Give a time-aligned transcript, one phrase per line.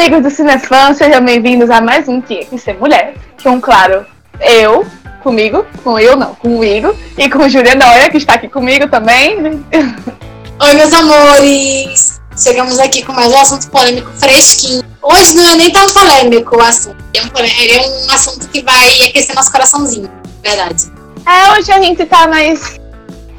[0.00, 3.16] amigos do Cinefã, sejam bem-vindos a mais um Tinha que Ser Mulher.
[3.42, 4.06] Com, claro,
[4.40, 4.86] eu,
[5.22, 9.36] comigo, com eu não, comigo, e com Júlia Noia, que está aqui comigo também.
[10.58, 12.18] Oi, meus amores!
[12.34, 14.82] Chegamos aqui com mais um assunto polêmico fresquinho.
[15.02, 16.96] Hoje não é nem tão polêmico o assunto.
[17.12, 20.10] É um, é um assunto que vai aquecer nosso coraçãozinho,
[20.42, 20.90] verdade.
[21.26, 22.80] É, hoje a gente tá mais,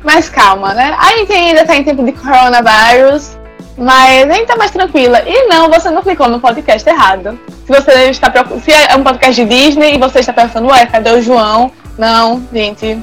[0.04, 0.96] mais calma, né?
[1.00, 3.36] A gente ainda tá em tempo de coronavírus,
[3.82, 5.24] mas a gente tá mais tranquila.
[5.26, 7.38] E não, você não clicou no podcast errado.
[7.66, 10.86] Se você está preocupado, se é um podcast de Disney e você está pensando, ué,
[10.86, 11.72] cadê o João?
[11.98, 13.00] Não, gente,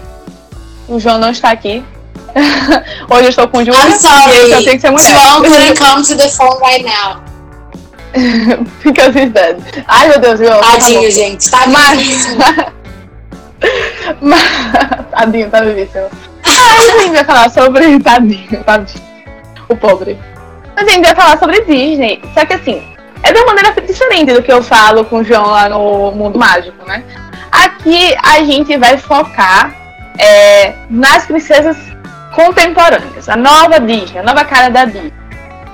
[0.87, 1.83] o João não está aqui.
[3.11, 3.77] Hoje eu estou com o João.
[3.77, 4.51] I'm sorry.
[4.53, 5.11] Eu tenho que ser mulher.
[5.11, 7.23] João couldn't come to the phone right now.
[8.85, 9.61] Because he's dead.
[9.89, 10.61] Ai, meu Deus, João.
[10.61, 11.51] Tadinho, gente.
[11.51, 12.37] Tá Mas-.
[14.23, 14.43] Mas...
[15.11, 16.07] Tadinho, tá vivíssimo.
[16.45, 17.99] Aí a gente vai falar sobre.
[17.99, 19.03] Tadinho, tadinho.
[19.69, 20.17] O pobre.
[20.79, 22.23] A gente vai falar sobre Disney.
[22.33, 22.81] Só que assim,
[23.25, 26.39] é de uma maneira diferente do que eu falo com o João lá no Mundo
[26.39, 27.03] Mágico, né?
[27.51, 29.75] Aqui a gente vai focar
[30.21, 31.77] é, nas princesas
[32.33, 33.29] contemporâneas.
[33.29, 35.13] A nova Disney, a nova cara da Disney.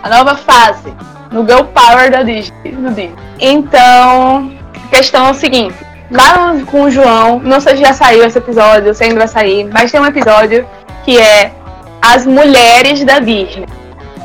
[0.02, 0.94] A nova fase
[1.30, 2.72] no Girl Power da Disney.
[2.72, 3.14] do Disney.
[3.38, 5.76] Então, a questão é o seguinte.
[6.10, 9.64] Lá com o João, não sei se já saiu esse episódio, se ainda vai sair,
[9.70, 10.66] mas tem um episódio
[11.04, 11.52] que é
[12.00, 13.66] As Mulheres da Disney.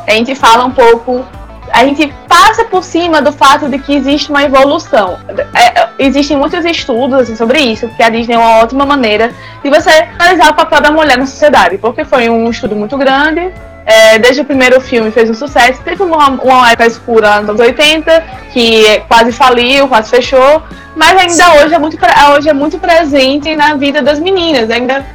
[0.10, 1.24] A gente fala um pouco,
[1.72, 5.20] a gente passa por cima do fato de que existe uma evolução.
[5.54, 9.32] É, é, existem muitos estudos assim, sobre isso, porque a Disney é uma ótima maneira
[9.64, 13.52] de você analisar o papel da mulher na sociedade, porque foi um estudo muito grande.
[13.86, 17.62] é, desde o primeiro filme fez um sucesso, teve uma, uma época escura nos anos
[17.62, 20.62] 80, que quase faliu, quase fechou,
[20.96, 21.98] mas ainda hoje é muito,
[22.36, 24.70] hoje é muito presente na vida das meninas.
[24.70, 25.06] Ainda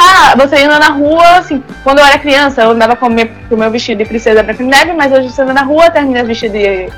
[0.00, 3.28] tá, você anda na rua, assim, quando eu era criança, eu andava com o meu,
[3.48, 5.90] com o meu vestido de princesa Branca de Neve, mas hoje você anda na rua,
[5.90, 6.90] termina vestido de,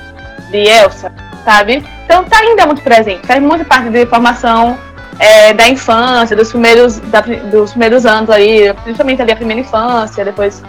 [0.50, 1.12] de Elsa,
[1.44, 1.84] sabe?
[2.04, 4.78] Então tá ainda muito presente, faz muito parte da formação
[5.18, 10.24] é, da infância, dos primeiros, da, dos primeiros anos aí, principalmente ali a primeira infância,
[10.24, 10.62] depois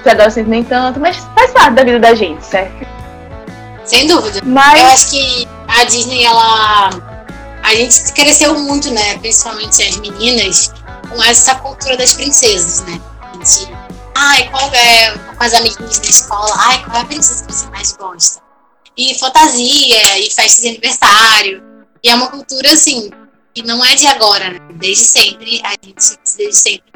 [0.00, 2.86] os adolescentes nem tanto, mas faz parte da vida da gente, certo?
[3.84, 4.40] Sem dúvida.
[4.44, 6.90] Mas Eu acho que a Disney, ela.
[7.62, 9.18] A gente cresceu muito, né?
[9.18, 10.72] Principalmente as meninas,
[11.08, 13.00] com essa cultura das princesas, né?
[13.34, 13.72] Gente.
[14.14, 15.12] Ai, qual é.
[15.36, 16.54] Com as amiguinhas da escola.
[16.56, 18.42] Ai, qual é a princesa que você mais gosta?
[18.96, 21.62] E fantasia, e festa de aniversário.
[22.02, 23.10] E é uma cultura, assim,
[23.54, 24.58] que não é de agora, né?
[24.74, 25.60] Desde sempre.
[25.64, 26.18] A gente.
[26.36, 26.92] Desde sempre.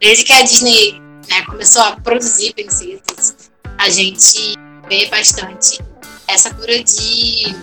[0.00, 4.54] Desde que a Disney né, começou a produzir princesas, a gente
[4.88, 5.80] vê bastante
[6.26, 7.54] essa cura de,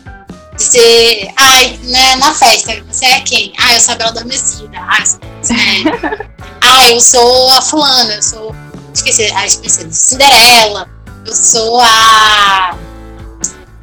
[0.55, 1.31] de ser.
[1.37, 3.53] Ai, né, na festa, você é quem?
[3.59, 4.69] Ah, eu sou a Bela Adormecida.
[4.77, 8.13] Ah, eu sou a ah, eu sou a Fulana.
[8.15, 8.55] Eu sou.
[8.93, 9.97] Esqueci as princesas.
[9.97, 10.87] Cinderela.
[11.25, 12.75] Eu sou a.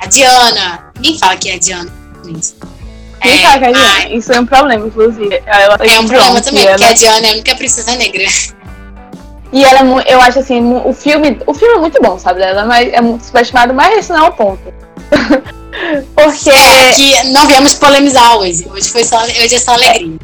[0.01, 0.93] A Diana.
[0.97, 1.91] Ninguém fala que é a Diana.
[2.25, 2.55] gente.
[3.21, 5.43] quem É, sabe, ai, isso é um problema, inclusive.
[5.47, 8.25] Ela é um problema também, porque ela- a Diana é a única princesa negra.
[9.53, 12.43] E ela é eu acho assim, o filme, o filme é muito bom, sabe?
[12.43, 14.63] Ela é, mais, é muito subestimado, mas esse não é o ponto.
[16.15, 18.67] Porque É que não viemos polemizar hoje.
[18.71, 20.17] Hoje, foi só, hoje é só alegria.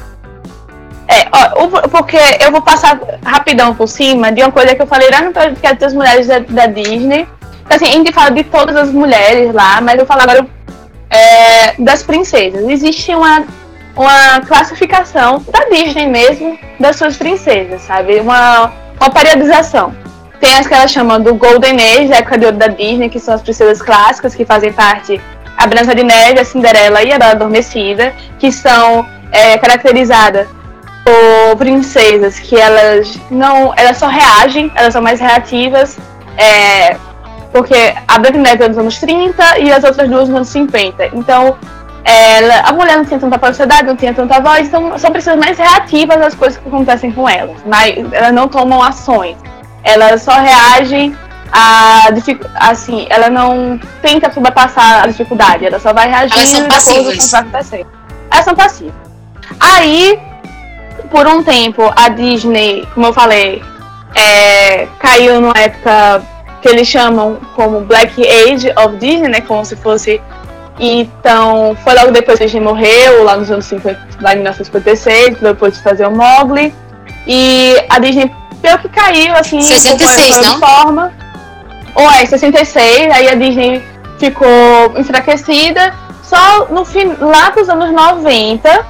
[1.09, 4.87] É, ó, o- porque eu vou passar rapidão por cima de uma coisa que eu
[4.87, 7.26] falei lá no podcast das mulheres da, da Disney.
[7.69, 10.47] Assim, a gente fala de todas as mulheres lá, mas eu falar agora
[11.10, 12.69] é, das princesas.
[12.69, 13.44] Existe uma,
[13.97, 18.20] uma classificação da Disney mesmo das suas princesas, sabe?
[18.20, 18.70] Uma,
[19.00, 19.94] uma periodização.
[20.41, 23.19] Tem as que ela chama do Golden Age, a época de ouro da Disney, que
[23.19, 25.20] são as princesas clássicas, que fazem parte
[25.58, 30.46] a Branca de Neve, a Cinderela e a Bela Adormecida, que são é, caracterizadas
[31.04, 33.74] por princesas que elas não.
[33.76, 35.98] Elas só reagem, elas são mais reativas.
[36.36, 36.96] é,
[37.52, 40.48] porque a Branca de Neve é dos anos 30 e as outras duas nos anos
[40.48, 41.06] 50.
[41.14, 41.56] Então,
[42.04, 45.58] ela, a mulher não tinha tanta possibilidade, não tinha tanta voz, então são princesas mais
[45.58, 47.56] reativas às coisas que acontecem com elas.
[47.66, 49.37] Mas elas não tomam ações.
[49.82, 51.16] Elas só reagem
[51.52, 52.08] a
[52.70, 57.32] assim, ela não tenta sobrepassar a dificuldade, ela só vai reagindo Elas são passivas.
[58.30, 58.94] Elas são passivas.
[59.60, 60.18] Aí,
[61.10, 63.62] por um tempo, a Disney, como eu falei,
[64.14, 66.22] é, caiu numa época
[66.60, 69.40] que eles chamam como Black Age of Disney, né?
[69.40, 70.20] Como se fosse.
[70.80, 75.40] Então, foi logo depois que a Disney morreu, lá nos anos 50, lá em 1956,
[75.40, 76.74] depois de fazer o Mowgli.
[77.26, 78.30] E a Disney,
[78.62, 80.58] pelo que caiu, assim, 66, foi- foi não?
[80.60, 81.12] forma.
[81.98, 83.82] Ou é, 66, aí a Disney
[84.18, 84.48] ficou
[84.96, 85.92] enfraquecida.
[86.22, 88.86] Só no fim, lá pros anos 90,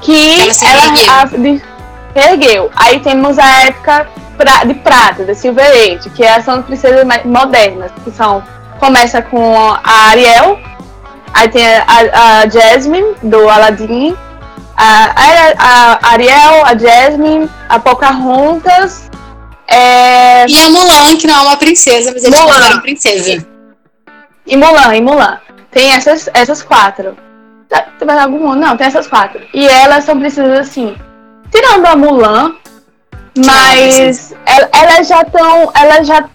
[0.00, 1.12] que Ela se ela reergueu.
[1.12, 2.70] a- reergueu.
[2.76, 4.06] Aí temos a época
[4.36, 8.42] pra- de prata, da Silver Age, que é- são as princesas mais modernas, que são
[8.80, 10.58] começa com a Ariel,
[11.36, 11.84] Aí tem a,
[12.42, 14.16] a Jasmine, do Aladdin.
[14.76, 19.03] A, a, a Ariel, a Jasmine, a Pocahontas.
[19.66, 20.46] É...
[20.46, 22.80] E a Mulan, que não é uma princesa, mas eles Mulan.
[22.80, 23.46] princesa.
[24.46, 25.38] E Mulan, e Mulan.
[25.70, 27.16] Tem essas, essas quatro.
[27.68, 28.54] Tá, tem mais alguma?
[28.54, 29.40] Não, tem essas quatro.
[29.52, 30.94] E elas são princesas assim.
[31.50, 32.54] Tirando a Mulan,
[33.44, 34.34] mas
[34.72, 35.72] elas já estão.
[35.74, 36.28] Elas já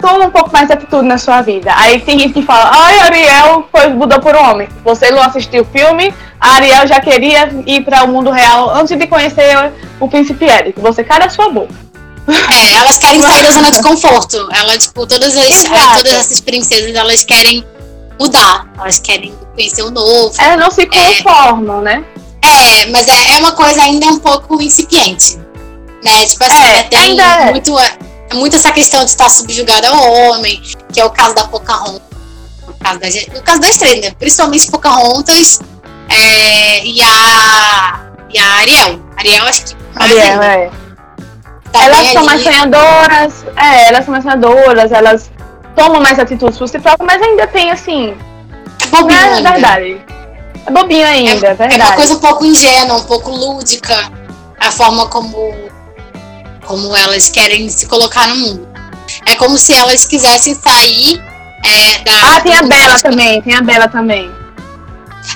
[0.00, 1.72] toma um pouco mais de atitude na sua vida.
[1.76, 4.68] Aí tem gente que fala, ai, Ariel foi, mudou por um homem.
[4.82, 8.96] Você não assistiu o filme, a Ariel já queria ir para o mundo real antes
[8.96, 10.80] de conhecer o príncipe Eric.
[10.80, 11.89] Você cara a sua boca.
[12.32, 14.48] É, elas querem sair da zona de conforto.
[14.52, 15.64] Ela, tipo, todas, as,
[15.96, 17.64] todas essas princesas, elas querem
[18.18, 18.70] mudar.
[18.78, 20.34] Elas querem conhecer o novo.
[20.38, 22.04] Elas não se conformam, é, né?
[22.42, 25.38] É, mas é, é uma coisa ainda um pouco incipiente.
[26.04, 26.26] Né?
[26.26, 27.50] Tipo assim, é, tem ainda é.
[27.50, 27.76] muito
[28.30, 30.62] é muito essa questão de estar subjugada ao homem,
[30.92, 32.00] que é o caso da Pocahontas.
[32.66, 34.12] No caso, da, no caso das três, né?
[34.18, 35.60] Principalmente Pocahontas
[36.08, 38.00] é, e, a,
[38.32, 39.00] e a Ariel.
[39.16, 39.76] Ariel, acho que.
[39.96, 40.70] Ariel, é.
[41.72, 42.26] Tá elas são ali.
[42.26, 45.30] mais sonhadoras, é, elas são mais sonhadoras, elas
[45.76, 48.16] tomam mais atitudes por si próprias, mas ainda tem assim.
[48.82, 49.52] É bobinho é ainda.
[49.52, 50.00] verdade.
[50.66, 51.80] É bobinho ainda, é, verdade.
[51.80, 54.10] É uma coisa um pouco ingênua, um pouco lúdica,
[54.58, 55.70] a forma como
[56.66, 58.68] como elas querem se colocar no mundo.
[59.26, 61.20] É como se elas quisessem sair
[61.64, 62.36] é, da.
[62.36, 64.30] Ah, tem a Bela também, tem a Bela também.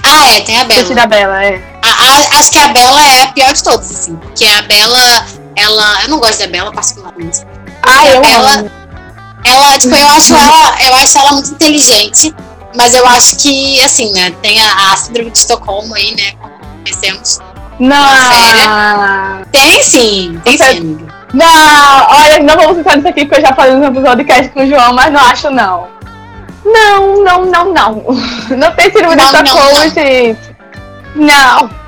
[0.02, 0.94] Ah, é, tem a Bela.
[0.94, 1.62] da Bela, é.
[1.82, 4.16] A, a, acho que a Bela é a pior de todas, assim.
[4.16, 6.02] Porque a Bela, ela.
[6.02, 7.40] Eu não gosto da Bela particularmente.
[7.82, 8.70] Ah, eu a Bela, amo.
[9.44, 12.34] Ela, tipo, eu acho ela, eu acho ela muito inteligente,
[12.74, 16.32] mas eu acho que, assim, né, tem a, a síndrome de Estocolmo aí, né?
[16.40, 17.40] Como conhecemos.
[17.78, 19.44] Não!
[19.52, 20.64] Tem sim, tem Você...
[20.64, 21.06] sim.
[21.34, 24.66] Não, olha, não vamos entrar nisso aqui porque eu já falei no podcast com o
[24.68, 25.88] João, mas não acho não.
[26.64, 28.04] Não, não, não, não.
[28.56, 30.56] Não tem síndrome de Estocolmo, gente.
[31.14, 31.83] Não.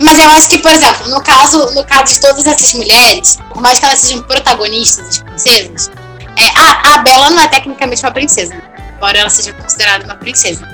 [0.00, 3.60] Mas eu acho que, por exemplo, no caso, no caso de todas essas mulheres, por
[3.60, 5.90] mais que elas sejam protagonistas das princesas,
[6.36, 8.54] é, a, a Bela não é tecnicamente uma princesa,
[8.94, 10.66] embora ela seja considerada uma princesa.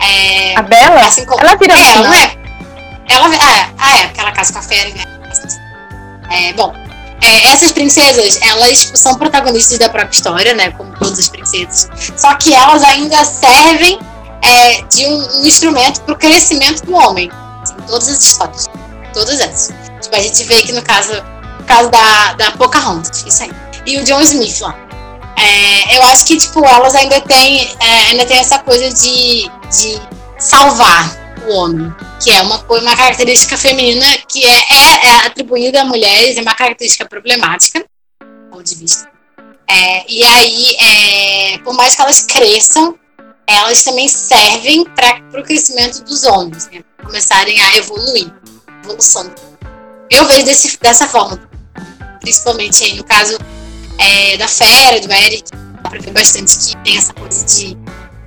[0.00, 1.00] É, a Bela?
[1.00, 2.36] Assim como, ela vira é, ela não é.
[3.08, 5.04] Ela é, ah, é, porque ela casa com a Fera, né?
[6.30, 6.74] É, bom,
[7.22, 10.70] é, essas princesas, elas são protagonistas da própria história, né?
[10.72, 11.88] Como todas as princesas.
[12.16, 13.98] Só que elas ainda servem
[14.42, 17.30] é, de um, um instrumento para o crescimento do homem.
[17.86, 18.68] Todas as histórias.
[19.12, 19.74] Todas essas.
[20.00, 23.50] Tipo, a gente vê que no caso, no caso da, da Pocahontas, isso aí.
[23.86, 24.76] E o John Smith lá.
[25.36, 30.00] É, eu acho que, tipo, elas ainda têm, é, ainda tem essa coisa de, de
[30.38, 31.18] salvar
[31.48, 31.92] o homem
[32.22, 36.54] que é uma, uma característica feminina que é, é, é atribuída a mulheres, é uma
[36.54, 37.84] característica problemática,
[38.50, 39.08] ponto de vista.
[39.66, 42.98] É, e aí, é, por mais que elas cresçam,
[43.50, 46.82] elas também servem para o crescimento dos homens, né?
[47.02, 48.32] começarem a evoluir,
[48.84, 49.30] evolução.
[50.10, 51.40] Eu vejo desse, dessa forma,
[52.20, 53.38] principalmente aí no caso
[53.98, 55.50] é, da Fera, do Eric,
[55.82, 57.76] dá para ver bastante que tem essa coisa de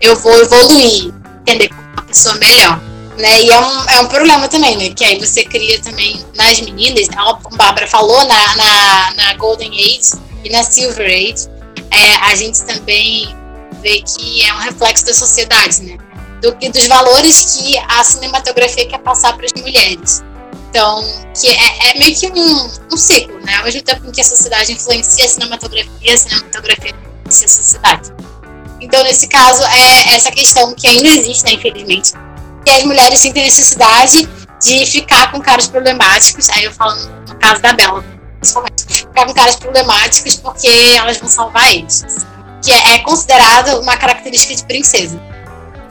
[0.01, 2.81] eu vou evoluir, entender como uma pessoa melhor.
[3.17, 3.43] Né?
[3.43, 4.89] E é um, é um problema também, né?
[4.89, 9.71] Que aí você cria também nas meninas, como a Bárbara falou, na, na, na Golden
[9.71, 10.11] Age
[10.43, 11.47] e na Silver Age,
[11.91, 13.35] é, a gente também
[13.83, 15.97] que é um reflexo da sociedade, né?
[16.41, 20.23] Do, dos valores que a cinematografia quer passar para as mulheres.
[20.69, 21.03] Então,
[21.39, 23.57] que é, é meio que um, um, ciclo, né?
[23.57, 28.13] Ao mesmo tempo que a sociedade influencia a cinematografia, a cinematografia influencia a sociedade.
[28.81, 32.11] Então, nesse caso, é essa questão que ainda existe, né, infelizmente,
[32.65, 34.27] que as mulheres sentem necessidade
[34.61, 36.49] de ficar com caras problemáticos.
[36.49, 36.95] Aí eu falo
[37.27, 38.03] no caso da Bela,
[38.39, 38.83] principalmente.
[38.83, 42.03] Ficar com caras problemáticos porque elas vão salvar eles.
[42.63, 45.19] Que é, é considerado uma característica de princesa.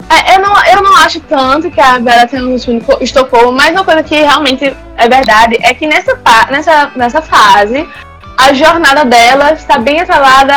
[0.09, 2.57] É, eu, não, eu não acho tanto que a Bela tenha um
[3.01, 6.19] Estocolmo, mas uma coisa que realmente é verdade é que nessa,
[6.51, 7.89] nessa, nessa fase,
[8.37, 10.55] a jornada dela está bem atrelada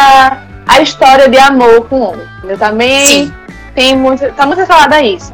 [0.68, 2.58] à história de amor com o homem.
[2.58, 3.34] Também Sim.
[3.74, 5.34] tem muito, tá muito atrelada a isso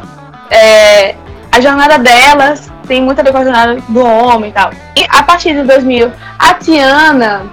[0.52, 1.16] é,
[1.52, 4.72] a jornada delas tem muito a ver com a jornada do homem e tal.
[4.98, 7.46] E a partir de 2000, a Tiana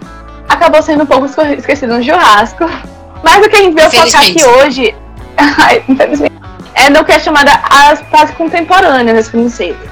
[0.49, 2.65] acabou sendo um pouco esquecida no churrasco.
[3.23, 4.95] Mas o que a gente veio focar aqui hoje
[6.75, 9.89] é no que é chamada as fases contemporâneas das princesas.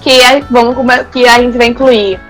[0.00, 0.76] Que, é, vamos,
[1.12, 2.20] que a gente vai incluir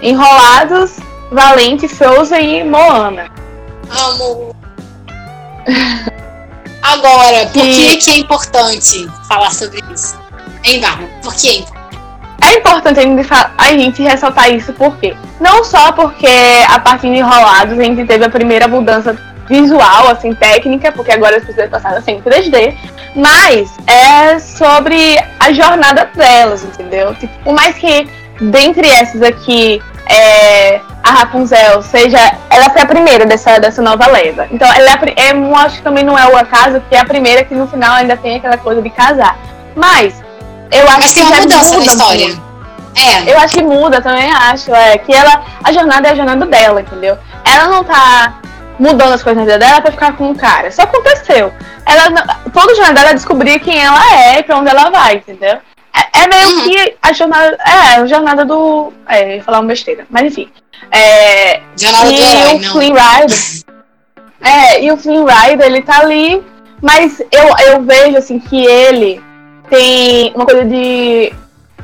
[0.00, 0.96] Enrolados,
[1.30, 3.30] Valente, Frozen e Moana.
[3.90, 4.54] Amo!
[6.82, 10.16] Agora, por que, que é importante falar sobre isso?
[10.64, 11.08] Hein, Bárbara?
[11.22, 11.76] Por que é importante?
[12.42, 13.00] É importante
[13.58, 16.28] a gente ressaltar isso porque não só porque
[16.68, 19.16] a partir de Enrolados a gente teve a primeira mudança
[19.48, 22.76] visual, assim, técnica, porque agora as pessoas passaram assim em 3D,
[23.14, 27.14] mas é sobre a jornada delas, entendeu?
[27.14, 28.08] Tipo, por mais que
[28.40, 32.18] dentre essas aqui é, a Rapunzel seja.
[32.50, 34.46] Ela foi a primeira dessa, dessa nova leva.
[34.50, 37.44] Então, ela é, é, acho que também não é o acaso que é a primeira
[37.44, 39.36] que no final ainda tem aquela coisa de casar.
[39.74, 40.22] Mas,
[40.70, 41.14] eu acho Mas que.
[41.14, 42.26] tem uma mudança na história.
[42.26, 42.46] Muito.
[42.96, 43.32] É.
[43.32, 44.74] Eu acho que muda, também acho.
[44.74, 45.44] É, que ela.
[45.62, 47.18] A jornada é a jornada dela, entendeu?
[47.44, 48.34] Ela não tá
[48.78, 50.70] mudando as coisas na vida dela pra ficar com um cara.
[50.70, 51.52] Só aconteceu.
[51.84, 55.58] Ela, toda jornada dela descobrir quem ela é e pra onde ela vai, entendeu?
[55.94, 56.64] É, é meio uhum.
[56.64, 57.58] que a jornada.
[57.64, 58.92] É, a jornada do.
[59.08, 60.06] É, ia falar uma besteira.
[60.10, 60.50] Mas enfim.
[60.90, 63.38] É, jornada e do herói, o Flynn Rider.
[64.42, 66.44] é, e o Flynn Rider, ele tá ali.
[66.82, 69.22] Mas eu, eu vejo assim que ele
[69.70, 71.32] tem uma coisa de.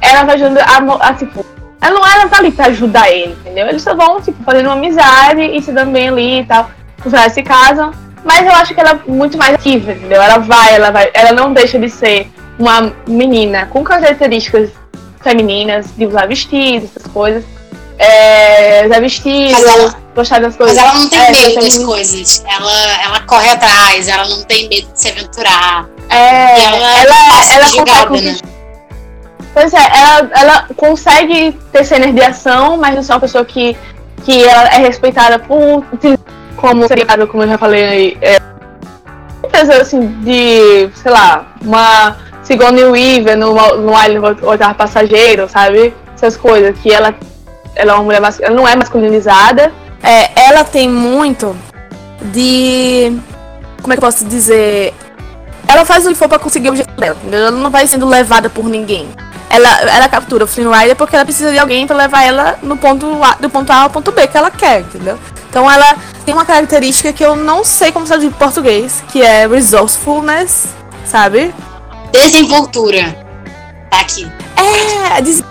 [0.00, 1.44] Ela vai ajudando a, a tipo.
[1.80, 3.66] Ela não, ela tá ali pra ajudar ele, entendeu?
[3.66, 6.70] Eles só vão, tipo, fazendo uma amizade e se dando bem ali e tal.
[7.04, 7.92] Os caras se casam.
[8.24, 10.22] Mas eu acho que ela é muito mais ativa, entendeu?
[10.22, 11.10] Ela vai, ela vai.
[11.12, 14.70] Ela não deixa de ser uma menina com características
[15.20, 17.44] femininas, de usar vestidos, essas coisas.
[17.98, 20.76] É, usar vestidos, ela, gostar das coisas.
[20.76, 22.44] Mas ela não tem é, medo das coisas.
[22.48, 25.88] Ela, ela corre atrás, ela não tem medo de se aventurar.
[26.08, 28.36] É, ela, ela, ela julgada, né?
[29.54, 33.76] Pois é, ela, ela consegue ter cenas de ação, mas não é uma pessoa que,
[34.24, 35.84] que ela é respeitada por
[36.62, 38.18] como seriado, como eu já falei aí.
[38.22, 38.38] É,
[39.80, 45.92] assim, de, sei lá, uma Sigourney Weaver no, no Alien Oitavo Passageiro, sabe?
[46.14, 47.12] Essas coisas, que ela,
[47.74, 49.72] ela é uma mulher ela não é masculinizada.
[50.04, 51.56] É, ela tem muito
[52.32, 53.18] de.
[53.82, 54.94] Como é que eu posso dizer?
[55.66, 57.40] Ela faz o que for pra conseguir o objetivo dela, entendeu?
[57.40, 59.08] Ela não vai sendo levada por ninguém.
[59.50, 62.76] Ela, ela captura o Flynn Rider porque ela precisa de alguém para levar ela no
[62.76, 65.18] ponto a, do ponto A ao ponto B que ela quer, entendeu?
[65.50, 69.22] Então ela tem uma característica que eu não sei como se diz em português, que
[69.22, 70.66] é resourcefulness,
[71.04, 71.54] sabe?
[72.12, 73.16] Desenvoltura.
[73.90, 74.30] Tá aqui.
[74.56, 75.42] É, des...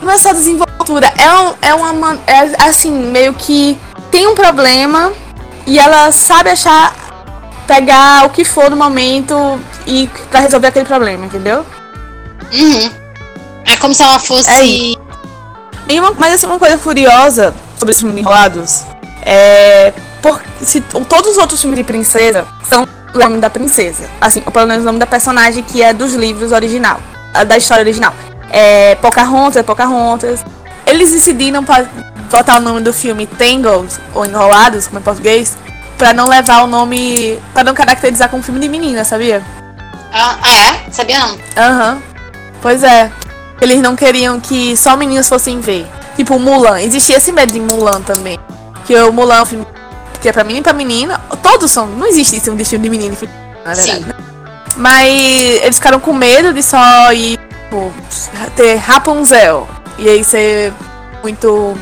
[0.00, 2.18] não é só desenvoltura, é, um, é uma.
[2.26, 3.78] É assim, meio que
[4.10, 5.12] tem um problema
[5.66, 6.94] e ela sabe achar.
[7.66, 11.64] pegar o que for no momento e para resolver aquele problema, entendeu?
[12.52, 12.90] Uhum.
[13.64, 14.96] É como se ela fosse.
[15.88, 15.98] É.
[15.98, 18.84] Uma, mas assim, uma coisa curiosa sobre os filmes enrolados
[19.24, 19.92] é.
[20.24, 24.08] Por, se, todos os outros filmes de princesa são o nome da princesa.
[24.18, 26.98] Assim, pelo menos o nome da personagem que é dos livros original,
[27.46, 28.14] da história original.
[28.48, 30.42] É Pocahontas, é Pocahontas.
[30.86, 31.62] Eles decidiram
[32.30, 35.58] botar o nome do filme Tangled, ou Enrolados, como é em português,
[35.98, 37.38] pra não levar o nome.
[37.52, 39.44] pra não caracterizar como filme de menina, sabia?
[40.10, 40.90] Ah, é?
[40.90, 41.38] Sabia não?
[41.54, 41.94] Aham.
[41.96, 42.02] Uhum.
[42.62, 43.12] Pois é.
[43.60, 45.86] Eles não queriam que só meninos fossem ver.
[46.16, 46.80] Tipo, Mulan.
[46.80, 48.38] Existia esse medo de Mulan também.
[48.86, 49.66] Que o Mulan é um filme
[50.24, 51.20] que é pra menino e pra menina.
[51.42, 51.86] Todos são.
[51.86, 53.26] Não existe isso, um destino de menino e
[53.62, 53.98] na verdade.
[53.98, 54.00] Sim.
[54.06, 54.14] Né?
[54.74, 55.10] Mas
[55.62, 57.92] eles ficaram com medo de só ir tipo,
[58.56, 59.68] ter Rapunzel.
[59.98, 60.72] E aí ser
[61.22, 61.76] muito.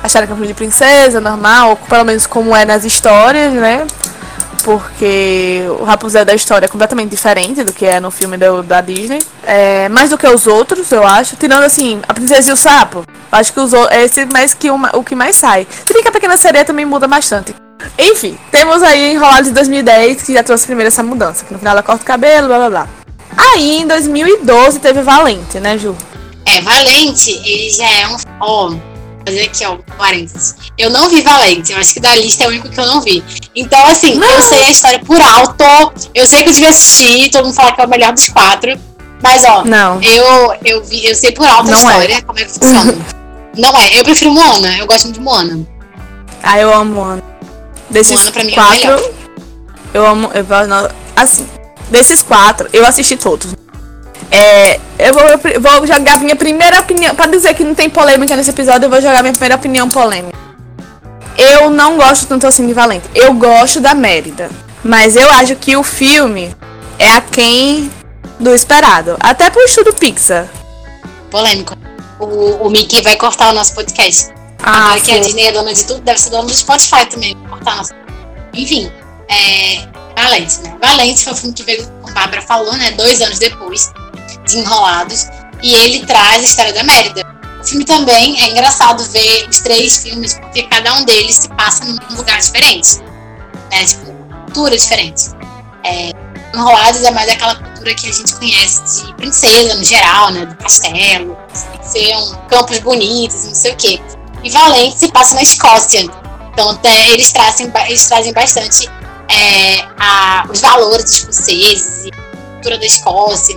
[0.00, 3.52] Acharam que é um filme de princesa, normal, ou pelo menos como é nas histórias,
[3.52, 3.84] né?
[4.62, 8.80] Porque o Rapunzel da história é completamente diferente do que é no filme do, da
[8.80, 9.20] Disney.
[9.44, 11.34] É, mais do que os outros, eu acho.
[11.34, 13.04] Tirando assim, a princesa e o sapo.
[13.32, 15.66] Acho que os, é esse mais que o, o que mais sai.
[15.84, 17.52] Se bem que a pequena sereia também muda bastante.
[17.98, 21.72] Enfim, temos aí Enrolado de 2010, que já trouxe primeiro essa mudança, que no final
[21.72, 22.88] ela corta o cabelo, blá blá blá.
[23.36, 25.96] Aí, em 2012, teve Valente, né, Ju?
[26.44, 28.16] É, Valente, ele já é um.
[28.40, 28.76] Ó, oh,
[29.24, 30.56] fazer aqui, ó, parênteses.
[30.76, 33.00] Eu não vi Valente, eu acho que da lista é o único que eu não
[33.00, 33.22] vi.
[33.54, 34.28] Então, assim, não.
[34.28, 35.64] eu sei a história por alto,
[36.14, 38.78] eu sei que eu devia assistir, todo mundo fala que é o melhor dos quatro.
[39.22, 40.00] Mas, ó, não.
[40.02, 41.84] Eu, eu, vi, eu sei por alto não a é.
[41.84, 42.20] história, é.
[42.22, 42.98] como é que funciona.
[43.56, 45.66] não é, eu prefiro Moana, eu gosto muito de Moana.
[46.42, 47.37] Ah, eu amo Moana.
[47.90, 49.12] Desses pra mim quatro, é
[49.94, 50.30] eu amo.
[50.34, 50.44] Eu,
[51.16, 51.46] assim,
[51.90, 53.54] desses quatro, eu assisti todos.
[54.30, 57.14] É, eu vou, eu vou jogar minha primeira opinião.
[57.14, 60.36] Pra dizer que não tem polêmica nesse episódio, eu vou jogar minha primeira opinião polêmica.
[61.36, 63.08] Eu não gosto tanto assim de Valente.
[63.14, 64.50] Eu gosto da Mérida.
[64.82, 66.54] Mas eu acho que o filme
[66.98, 67.90] é aquém
[68.38, 69.16] do esperado.
[69.20, 70.48] Até pro estudo Pixar.
[71.30, 71.74] Polêmico.
[72.18, 74.37] O, o Mickey vai cortar o nosso podcast.
[74.62, 77.36] Ah, Agora que a Disney é dona de tudo, deve ser dona do Spotify também.
[77.48, 77.94] Cortar nossa...
[78.54, 78.90] Enfim,
[79.28, 79.86] é...
[80.20, 80.76] Valente, né?
[80.82, 82.90] Valente foi o filme que veio, como a Bárbara falou, né?
[82.92, 83.92] Dois anos depois
[84.46, 85.26] de Enrolados.
[85.62, 87.22] E ele traz a história da Mérida.
[87.60, 91.84] O filme também é engraçado ver os três filmes, porque cada um deles se passa
[91.84, 92.98] num lugar diferente.
[93.70, 93.84] Né?
[93.84, 94.12] Tipo,
[94.44, 95.30] cultura diferente.
[95.84, 96.12] É...
[96.54, 100.46] Enrolados é mais aquela cultura que a gente conhece de princesa no geral, né?
[100.46, 101.36] Do castelo,
[101.82, 104.00] ser um campos bonitos, não sei o quê.
[104.50, 106.08] Valente se passa na Escócia.
[106.52, 106.78] Então
[107.12, 108.88] eles trazem, eles trazem bastante
[109.28, 113.56] é, a, os valores escoceses, a cultura da Escócia.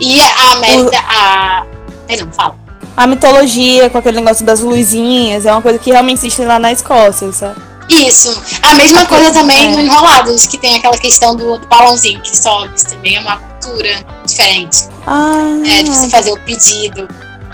[0.00, 1.66] E a América, a.
[2.08, 2.56] Perdão, fala.
[2.96, 6.72] A mitologia com aquele negócio das luzinhas é uma coisa que realmente existe lá na
[6.72, 7.60] Escócia, sabe?
[7.88, 8.40] Isso.
[8.62, 9.70] A mesma coisa também É.
[9.70, 12.72] no Enrolados, que tem aquela questão do, do balãozinho que sobe.
[12.74, 14.88] Isso também é uma cultura diferente.
[15.06, 17.06] Ah, É, de você fazer o pedido.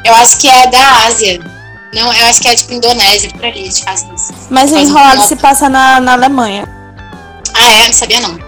[0.05, 1.41] Eu acho que é da Ásia.
[1.93, 4.33] Não, eu acho que é tipo Indonésia, por ali eles fazem isso.
[4.49, 6.69] mas faz enrolado se passa na, na Alemanha.
[7.55, 7.87] Ah, é?
[7.87, 8.39] Não sabia não.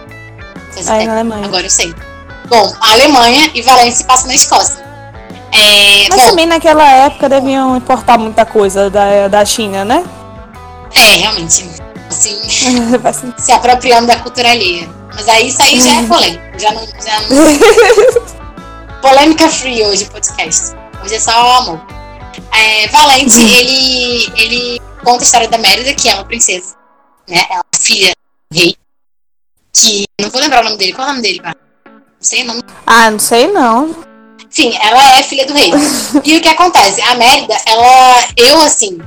[0.77, 1.45] É, na Alemanha.
[1.47, 1.95] Agora eu sei.
[2.49, 4.83] Bom, a Alemanha e Valência se passa na Escócia.
[5.53, 10.05] É, Mas bom, também naquela época deviam importar muita coisa da, da China, né?
[10.95, 11.69] é, realmente.
[12.09, 12.39] Assim,
[13.39, 14.89] se apropriando da cultura alheia.
[15.15, 16.43] Mas aí isso aí já é polêmico.
[16.59, 18.43] Já não, já não...
[19.03, 20.75] Polêmica free hoje podcast.
[21.03, 21.81] Hoje é só amor.
[22.55, 26.75] É, Valente, ele, ele conta a história da Mérida, que é uma princesa.
[27.29, 27.45] Né?
[27.51, 28.13] Ela é filha
[28.51, 28.77] do rei.
[29.73, 30.05] Que.
[30.21, 30.93] Não vou lembrar o nome dele.
[30.93, 31.41] Qual é o nome dele?
[31.43, 32.63] Não sei o nome.
[32.87, 33.97] Ah, não sei não.
[34.51, 35.71] Enfim, ela é filha do rei.
[36.25, 37.01] E o que acontece?
[37.01, 38.29] A Mérida, ela.
[38.37, 38.99] Eu, assim.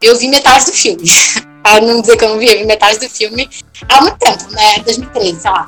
[0.00, 1.04] Eu vi metade do filme.
[1.62, 3.48] Pra não dizer que eu não vi, eu vi metade do filme
[3.88, 4.80] há muito tempo, né?
[4.80, 5.66] 2013, sei lá.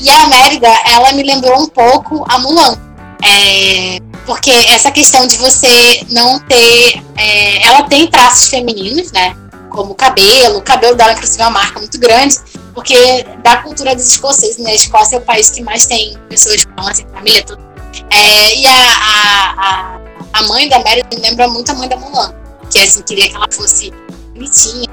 [0.00, 2.76] E a Mérida, ela me lembrou um pouco a Mulan.
[3.24, 7.02] É, porque essa questão de você não ter.
[7.16, 9.34] é, ela tem traços femininos, né?
[9.70, 10.58] Como o cabelo.
[10.58, 12.36] O cabelo dela, inclusive, é uma marca muito grande.
[12.74, 14.72] Porque da cultura dos escoceses, né?
[14.72, 17.64] A Escócia é o país que mais tem pessoas falam assim, família, tudo.
[18.10, 20.00] É, e a, a,
[20.34, 22.34] a, mãe da me lembra muito a mãe da Mulan.
[22.70, 23.90] Que assim, queria que ela fosse
[24.34, 24.90] bonitinha.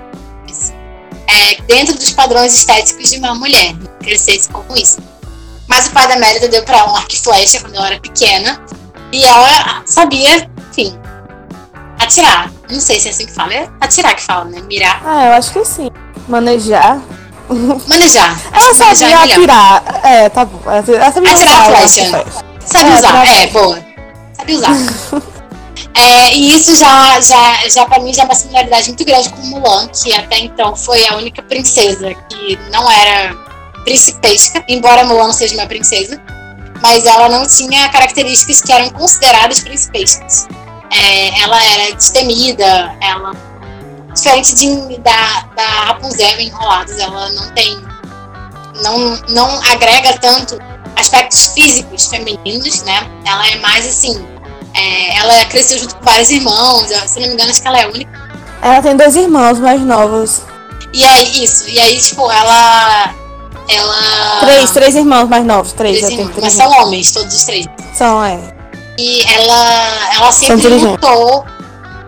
[0.49, 0.73] assim,
[1.27, 3.73] é, dentro dos padrões estéticos de uma mulher.
[3.73, 4.97] né, Crescesse como isso.
[5.67, 7.99] Mas o pai da Mérida deu pra ela um arco e flecha quando ela era
[7.99, 8.63] pequena.
[9.15, 10.93] E ela sabia, enfim,
[12.01, 12.51] atirar.
[12.69, 13.53] Não sei se é assim que fala.
[13.53, 14.62] É atirar que fala, né?
[14.63, 15.01] Mirar.
[15.05, 15.89] Ah, eu acho que sim.
[16.27, 17.00] Manejar.
[17.87, 18.37] Manejar.
[18.51, 19.83] Ela que manejar sabia é atirar.
[20.03, 20.59] É, tá bom.
[20.70, 22.25] Ela sabia Atirar a flecha.
[22.59, 23.85] Sabe É, usar, é, boa.
[24.33, 24.72] Sabe usar.
[25.98, 29.42] É, e isso já, já, já pra mim já é uma similaridade muito grande com
[29.44, 33.33] Mulan, que até então foi a única princesa que não era
[33.85, 36.22] principesca, embora Mulan seja uma princesa,
[36.81, 40.48] mas ela não tinha características que eram consideradas principescas.
[40.92, 43.31] É, ela era destemida, ela
[44.14, 47.83] diferente de, da, da Rapunzel em Enrolados, ela não tem
[48.81, 50.57] não, não agrega tanto
[50.96, 53.07] aspectos físicos femininos, né?
[53.25, 54.25] Ela é mais assim.
[54.74, 57.83] é, ela cresceu junto com vários irmãos, se não me engano, acho que ela é
[57.83, 58.25] a única.
[58.61, 60.42] Ela tem dois irmãos mais novos.
[60.94, 63.14] E aí, isso, e aí, tipo, ela.
[63.67, 64.39] Ela.
[64.41, 65.73] Três, três irmãos mais novos.
[65.73, 66.73] Três, Três irmãos, três mas irmãos.
[66.75, 67.65] são homens, todos os três.
[67.93, 68.39] São, é.
[68.97, 71.45] E ela, ela sempre lutou,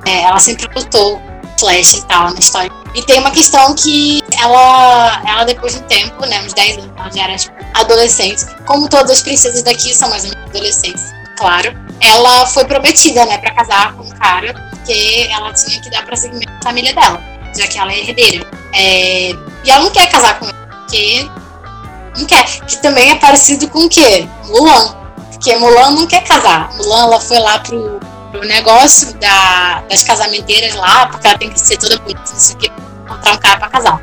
[0.05, 1.21] é, ela sempre lutou
[1.59, 2.71] Flash e tal na história.
[2.95, 6.91] E tem uma questão que ela, ela depois de um tempo, né, uns 10 anos,
[6.97, 11.03] ela já era tipo, adolescente, como todas as princesas daqui são mais ou menos adolescentes,
[11.37, 11.75] claro.
[11.99, 16.51] Ela foi prometida, né, pra casar com um cara, porque ela tinha que dar prosseguimento
[16.59, 17.21] à família dela,
[17.55, 18.47] já que ela é herdeira.
[18.73, 19.29] É,
[19.63, 21.29] e ela não quer casar com ele, porque
[22.17, 22.43] não quer.
[22.65, 24.27] Que também é parecido com o quê?
[24.47, 24.95] Mulan.
[25.32, 26.69] Porque Mulan não quer casar.
[26.77, 27.99] Mulan ela foi lá pro,
[28.32, 32.56] pro negócio da, das casamenteiras lá, porque ela tem que ser toda bonita, não sei
[32.56, 32.71] o que,
[33.06, 34.01] encontrar um cara pra casar.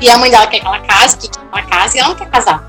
[0.00, 2.28] E a mãe dela quer que ela case, que ela case, e ela não quer
[2.28, 2.62] casar.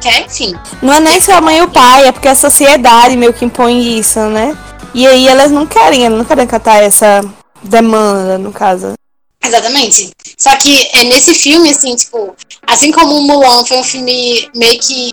[0.00, 0.54] Quer, enfim.
[0.82, 3.98] Não é nem sua mãe e o pai, é porque a sociedade meio que impõe
[3.98, 4.56] isso, né?
[4.94, 7.22] E aí elas não querem, elas não querem acatar essa
[7.62, 8.92] demanda, no caso.
[9.42, 10.10] Exatamente.
[10.36, 12.34] Só que é, nesse filme, assim, tipo,
[12.66, 15.12] assim como o Mulan foi um filme meio que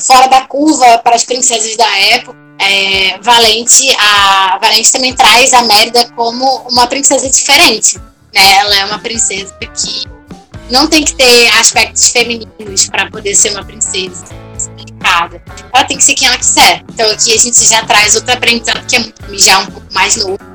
[0.00, 5.62] fora da curva para as princesas da época, é, Valente, a Valente também traz a
[5.62, 7.98] Mérida como uma princesa diferente.
[8.32, 8.58] Né?
[8.58, 10.04] Ela é uma princesa que
[10.70, 14.24] não tem que ter aspectos femininos para poder ser uma princesa.
[15.74, 16.84] Ela tem que ser quem ela quiser.
[16.88, 20.51] Então aqui a gente já traz outra aprendizado que é já um pouco mais novo.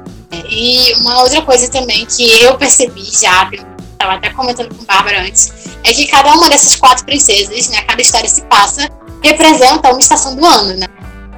[0.50, 3.50] E uma outra coisa também que eu percebi já,
[3.94, 5.52] estava até comentando com Bárbara antes,
[5.84, 8.90] é que cada uma dessas quatro princesas, né, cada história se passa,
[9.24, 10.88] representa uma estação do ano, né?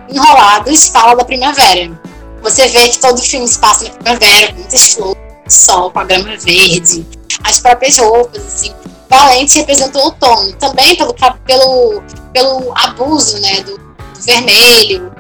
[0.10, 2.00] Enrolados fala da primavera.
[2.42, 6.04] Você vê que todo filme se passa na primavera, com muitas flores, sol, com a
[6.04, 7.06] grama verde,
[7.44, 8.74] as próprias roupas, assim.
[9.10, 11.14] Valente representa o outono, também pelo,
[11.46, 15.12] pelo, pelo abuso, né, do, do vermelho,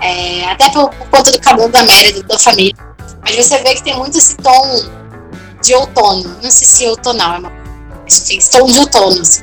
[0.00, 2.74] é, até por, por conta do cabelo da Mérida, da família.
[3.24, 4.84] Mas você vê que tem muito esse tom
[5.62, 6.36] de outono.
[6.42, 7.52] Não sei se outonal é uma.
[8.06, 9.20] Enfim, tom de outono.
[9.20, 9.42] assim.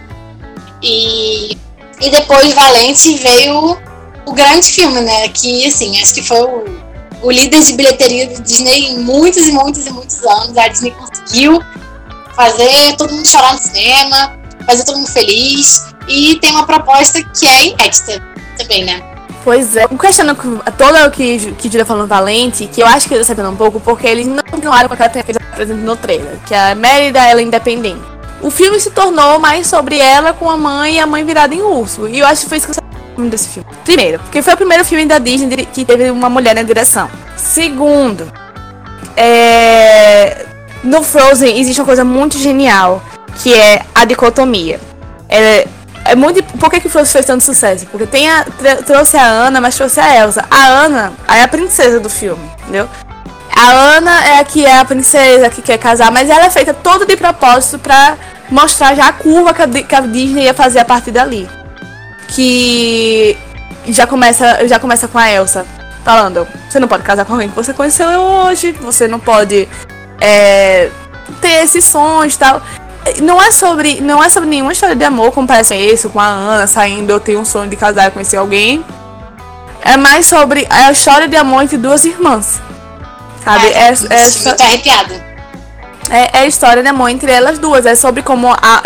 [0.83, 1.57] E,
[1.99, 3.77] e depois Valente veio
[4.25, 5.27] o grande filme, né?
[5.29, 6.63] Que, assim, acho que foi o,
[7.23, 10.57] o líder de bilheteria da Disney em muitos e muitos e muitos anos.
[10.57, 11.59] A Disney conseguiu
[12.35, 14.39] fazer todo mundo chorar no cinema.
[14.65, 15.85] fazer todo mundo feliz.
[16.07, 18.21] E tem uma proposta que é inédita
[18.57, 19.10] também, né?
[19.43, 23.25] Pois é, questionando todo o que, que Julia falou Valente, que eu acho que eles
[23.25, 26.53] sabendo um pouco, porque eles não continuaram com aquela que eles apresentam no trailer, que
[26.53, 28.01] a Mérida, ela é independente.
[28.41, 31.61] O filme se tornou mais sobre ela com a mãe e a mãe virada em
[31.61, 32.07] urso.
[32.07, 32.79] E eu acho que foi isso que
[33.19, 33.69] eu desse filme.
[33.83, 37.09] Primeiro, porque foi o primeiro filme da Disney que teve uma mulher na direção.
[37.37, 38.31] Segundo,
[39.15, 40.45] é...
[40.83, 43.03] no Frozen existe uma coisa muito genial,
[43.43, 44.79] que é a dicotomia.
[45.29, 45.67] É,
[46.11, 46.43] é muito.
[46.43, 47.85] Por que, que Frozen fez tanto sucesso?
[47.87, 48.45] Porque tem a,
[48.85, 50.43] trouxe a Ana, mas trouxe a Elsa.
[50.51, 52.89] A Ana é a princesa do filme, entendeu?
[53.55, 56.73] A Ana é a que é a princesa, que quer casar, mas ela é feita
[56.73, 58.17] toda de propósito pra
[58.49, 61.49] mostrar já a curva que a, que a Disney ia fazer a partir dali.
[62.27, 63.37] Que
[63.87, 65.65] já começa, já começa com a Elsa
[66.03, 69.67] falando: você não pode casar com alguém que você conheceu hoje, você não pode
[70.19, 70.89] é,
[71.39, 72.61] ter esses sonhos e tal
[73.21, 76.25] não é sobre não é sobre nenhuma história de amor como parece isso com a
[76.25, 78.83] Ana saindo eu tenho um sonho de casar e conhecer alguém.
[79.83, 82.61] É mais sobre a história de amor entre duas irmãs.
[83.43, 83.67] Sabe?
[83.67, 85.31] É, é, é, arrepiada.
[86.09, 87.85] É, é a história de amor entre elas duas.
[87.85, 88.83] É sobre como a,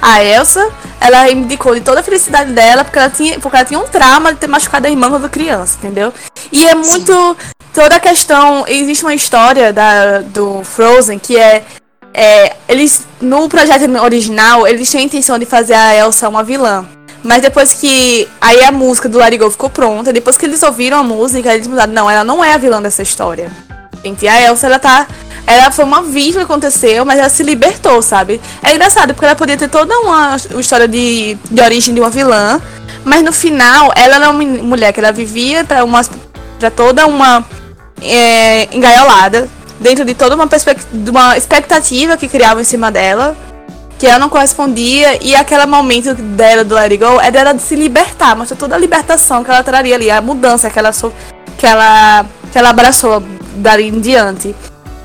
[0.00, 3.80] a Elsa ela indicou de toda a felicidade dela porque ela tinha porque ela tinha
[3.80, 6.12] um trauma de ter machucado a irmã quando criança entendeu?
[6.52, 7.36] E é muito Sim.
[7.72, 11.64] toda a questão existe uma história da do Frozen que é
[12.12, 16.86] é, eles, no projeto original, eles tinham a intenção de fazer a Elsa uma vilã.
[17.22, 18.26] Mas depois que.
[18.40, 21.92] Aí a música do Larry ficou pronta, depois que eles ouviram a música, eles mudaram.
[21.92, 23.52] Não, ela não é a vilã dessa história.
[24.02, 25.06] Gente, a Elsa, ela tá.
[25.46, 28.40] Ela foi uma vítima que aconteceu, mas ela se libertou, sabe?
[28.62, 32.60] É engraçado, porque ela podia ter toda uma, história de, de origem de uma vilã.
[33.04, 36.00] Mas no final, ela era uma mulher que ela vivia para uma.
[36.58, 37.44] pra toda uma.
[38.02, 39.46] É, engaiolada
[39.80, 43.34] dentro de toda uma, de uma expectativa que criavam em cima dela,
[43.98, 47.62] que ela não correspondia, e aquele momento dela do Let It Go era dela de
[47.62, 50.90] se libertar, mostra toda a libertação que ela traria ali, a mudança que ela,
[51.58, 53.22] que ela, que ela abraçou
[53.56, 54.54] dali em diante.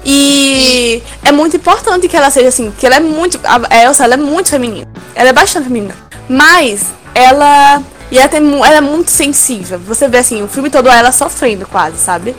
[0.06, 3.40] E é muito importante que ela seja assim, que ela é muito.
[3.44, 4.88] A Elsa ela é muito feminina.
[5.16, 5.96] Ela é bastante feminina.
[6.30, 7.82] Mas ela.
[8.12, 9.80] E ela, tem, ela é muito sensível.
[9.80, 12.36] Você vê assim, o filme todo ela sofrendo quase, sabe?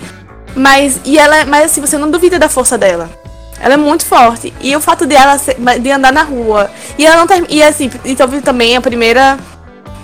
[0.57, 3.11] Mas, e ela, mas assim, você não duvida da força dela.
[3.61, 4.53] Ela é muito forte.
[4.61, 6.71] E o fato dela de, de andar na rua.
[6.99, 7.53] E ela não termina.
[7.53, 9.39] E assim, então também a primeira.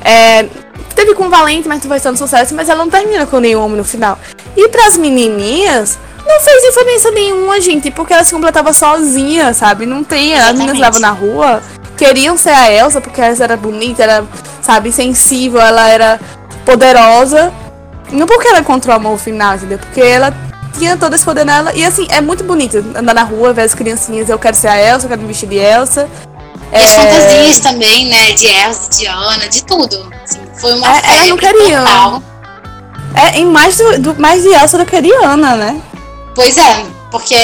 [0.04, 0.46] É,
[0.94, 3.78] teve com o Valente, mas foi sendo sucesso, mas ela não termina com nenhum homem
[3.78, 4.18] no final.
[4.56, 9.86] E pras menininhas, não fez diferença nenhuma, gente, porque ela se completava sozinha, sabe?
[9.86, 10.34] Não tem.
[10.34, 11.62] As meninas levam na rua,
[11.96, 14.24] queriam ser a Elsa, porque ela era bonita, era,
[14.60, 16.20] sabe, sensível, ela era
[16.64, 17.52] poderosa.
[18.12, 19.78] Não porque ela encontrou amor no final, entendeu?
[19.78, 20.32] Porque ela
[20.78, 21.72] tinha todo esse poder nela.
[21.74, 24.28] E assim, é muito bonito andar na rua, ver as criancinhas.
[24.28, 26.08] Eu quero ser a Elsa, eu quero me vestir de Elsa.
[26.72, 26.82] E é...
[26.82, 28.32] as fantasias também, né?
[28.32, 30.12] De Elsa, de Ana, de tudo.
[30.22, 31.78] Assim, foi uma é, Ela não queria.
[31.78, 32.22] Total.
[33.14, 35.80] É, em mais, do, do, mais de Elsa do que de Ana, né?
[36.34, 37.36] Pois é, porque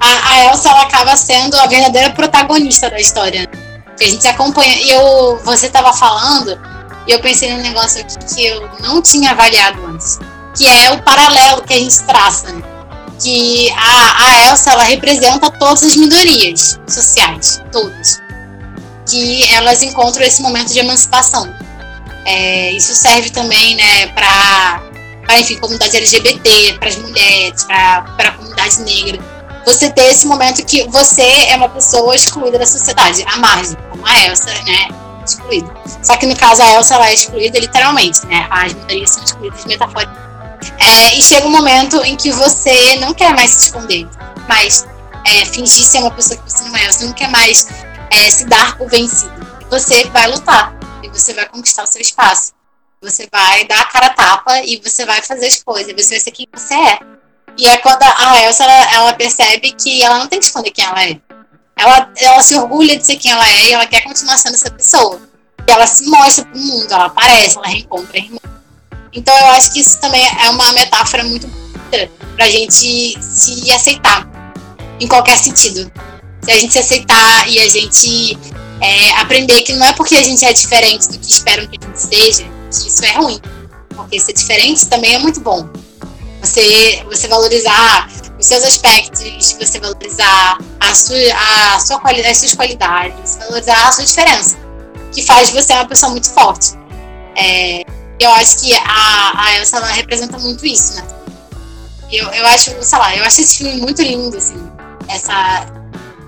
[0.00, 3.48] a, a Elsa ela acaba sendo a verdadeira protagonista da história.
[3.96, 4.74] Que a gente acompanha.
[4.76, 6.58] E eu, você estava falando
[7.06, 10.18] e eu pensei num negócio aqui que eu não tinha avaliado antes,
[10.56, 12.74] que é o paralelo que a gente traça, né?
[13.20, 18.20] que a, a Elsa ela representa todas as minorias sociais, todas,
[19.08, 21.52] que elas encontram esse momento de emancipação.
[22.26, 24.80] É, isso serve também, né, para
[25.38, 29.22] enfim comunidade LGBT, para as mulheres, para a comunidade negra.
[29.66, 34.06] Você ter esse momento que você é uma pessoa excluída da sociedade, à margem, como
[34.06, 34.88] a Elsa, né?
[35.24, 35.72] Excluída.
[36.02, 38.46] Só que no caso a Elsa ela é excluída literalmente, né?
[38.50, 40.24] As minorias são excluídas metaforicamente.
[40.78, 44.08] É, e chega um momento em que você não quer mais se esconder,
[44.48, 44.86] mas
[45.24, 47.68] é, fingir ser uma pessoa que você não é, você não quer mais
[48.10, 49.32] é, se dar por vencido.
[49.70, 52.52] Você vai lutar e você vai conquistar o seu espaço.
[53.02, 56.20] Você vai dar a cara a tapa e você vai fazer as coisas, você vai
[56.20, 56.98] ser quem você é.
[57.56, 60.84] E é quando a Elsa ela, ela percebe que ela não tem que esconder quem
[60.84, 61.20] ela é
[61.76, 64.70] ela, ela se orgulha de ser quem ela é e ela quer continuar sendo essa
[64.70, 65.20] pessoa.
[65.66, 68.38] E ela se mostra pro mundo, ela aparece, ela reencontra a irmã.
[69.12, 74.28] Então eu acho que isso também é uma metáfora muito bonita pra gente se aceitar
[75.00, 75.90] em qualquer sentido.
[76.42, 78.38] Se a gente se aceitar e a gente
[78.80, 81.86] é, aprender que não é porque a gente é diferente do que esperam que a
[81.86, 83.40] gente seja, que isso é ruim.
[83.94, 85.68] Porque ser diferente também é muito bom.
[86.44, 91.16] Você, você valorizar os seus aspectos, você valorizar a sua,
[91.74, 94.56] a sua qualidade, as suas qualidades, valorizar a sua diferença,
[95.12, 96.74] que faz você uma pessoa muito forte.
[97.36, 97.82] É,
[98.20, 101.04] eu acho que a, a Elsa ela representa muito isso, né?
[102.12, 104.70] Eu, eu acho, sei lá, eu acho esse filme muito lindo, assim,
[105.08, 105.66] essa,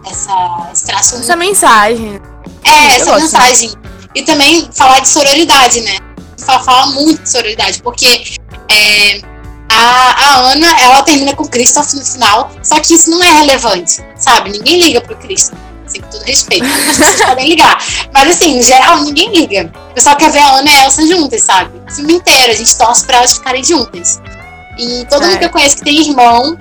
[0.06, 1.16] essa, esse traço.
[1.16, 2.20] Essa mensagem.
[2.64, 3.20] É, Eu essa gosto.
[3.22, 3.72] mensagem.
[4.14, 5.98] E também falar de sororidade, né?
[6.38, 8.06] Fala, fala muito de sororidade, porque
[8.70, 9.35] é,
[9.76, 13.30] a, a Ana, ela termina com o Christoph no final, só que isso não é
[13.32, 14.50] relevante, sabe?
[14.50, 16.64] Ninguém liga pro Christoph, assim, com todo respeito.
[16.66, 17.78] As pessoas podem ligar.
[18.12, 19.70] Mas assim, em geral, ninguém liga.
[19.90, 21.70] O pessoal quer ver a Ana e a Elsa juntas, sabe?
[21.88, 24.20] O filme inteiro, a gente torce pra elas ficarem juntas.
[24.78, 25.26] E todo É.
[25.26, 26.56] mundo que eu conheço que tem irmão,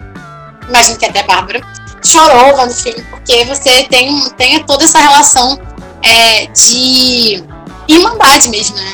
[0.67, 1.61] imagino que até Bárbara,
[2.03, 5.59] chorou vendo o filme, porque você tem, tem toda essa relação
[6.03, 7.43] é, de
[7.87, 8.93] irmandade mesmo, né?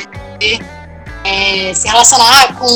[1.23, 2.67] É, se relacionar com,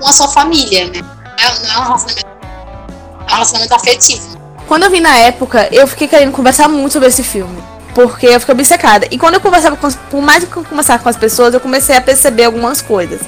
[0.00, 1.02] com a sua família, né?
[1.02, 4.38] Não é, é um relacionamento, é um relacionamento afetivo.
[4.66, 7.62] Quando eu vi na época, eu fiquei querendo conversar muito sobre esse filme.
[7.94, 9.06] Porque eu fiquei obcecada.
[9.10, 11.94] E quando eu conversava com por mais que eu conversava com as pessoas, eu comecei
[11.96, 13.20] a perceber algumas coisas.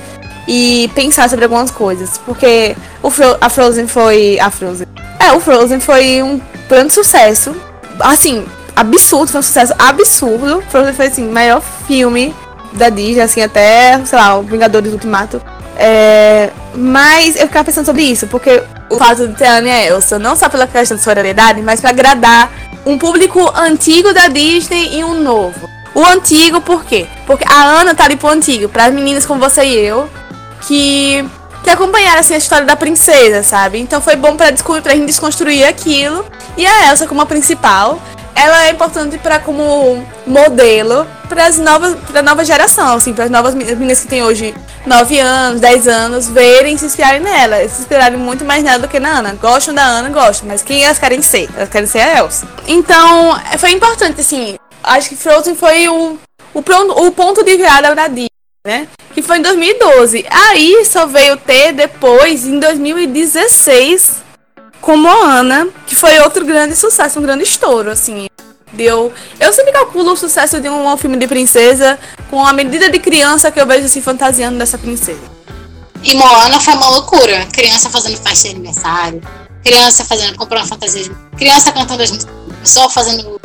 [0.49, 2.19] E pensar sobre algumas coisas.
[2.19, 4.41] Porque o Fro- a Frozen foi.
[4.41, 4.87] A Frozen.
[5.21, 7.55] É, o Frozen foi um grande sucesso.
[8.01, 10.63] Assim, absurdo, foi um sucesso absurdo.
[10.69, 12.35] Frozen foi assim, o maior filme
[12.77, 15.41] da Disney, assim, até, sei lá, o Vingadores Ultimato.
[15.79, 19.73] É, mas eu ficava pensando sobre isso, porque o fato de ter a Anne e
[19.73, 22.51] a Elsa, não só pela questão de solidariedade, mas pra agradar
[22.85, 25.69] um público antigo da Disney e um novo.
[25.95, 27.07] O antigo, por quê?
[27.27, 30.09] Porque a Ana tá ali pro antigo, para meninas como você e eu,
[30.67, 31.25] que,
[31.65, 33.81] que acompanharam assim, a história da princesa, sabe?
[33.81, 36.25] Então foi bom pra descobrir, pra gente desconstruir aquilo.
[36.57, 38.01] E a Elsa como a principal,
[38.37, 43.31] ela é importante para como modelo para as novas para nova geração, assim, para as
[43.31, 44.55] novas meni- meninas que têm hoje
[44.87, 47.57] 9 anos, 10 anos, verem e se inspirarem nela.
[47.69, 49.35] Se inspirarem muito mais nela do que na Ana.
[49.41, 51.49] Gostam da Ana, gostam, mas quem elas querem ser?
[51.57, 52.47] Elas querem ser a Elsa.
[52.69, 54.57] Então, foi importante, assim.
[54.85, 56.17] Acho que Frozen foi o,
[56.55, 58.29] o, o ponto de virada da Disney,
[58.65, 58.87] né?
[59.13, 60.25] Que foi em 2012.
[60.31, 64.23] Aí só veio ter depois, em 2016,
[64.87, 68.29] com Moana, que foi outro grande sucesso, um grande estouro, assim.
[68.73, 69.13] Deu.
[69.41, 71.99] Eu sempre calculo o sucesso de um filme de princesa
[72.31, 75.21] com a medida de criança que eu vejo assim fantasiando dessa princesa.
[76.05, 77.47] E Moana foi uma loucura.
[77.53, 79.21] Criança fazendo festa de aniversário,
[79.65, 83.41] criança fazendo, comprando fantasias, criança cantando as músicas, pessoa fazendo.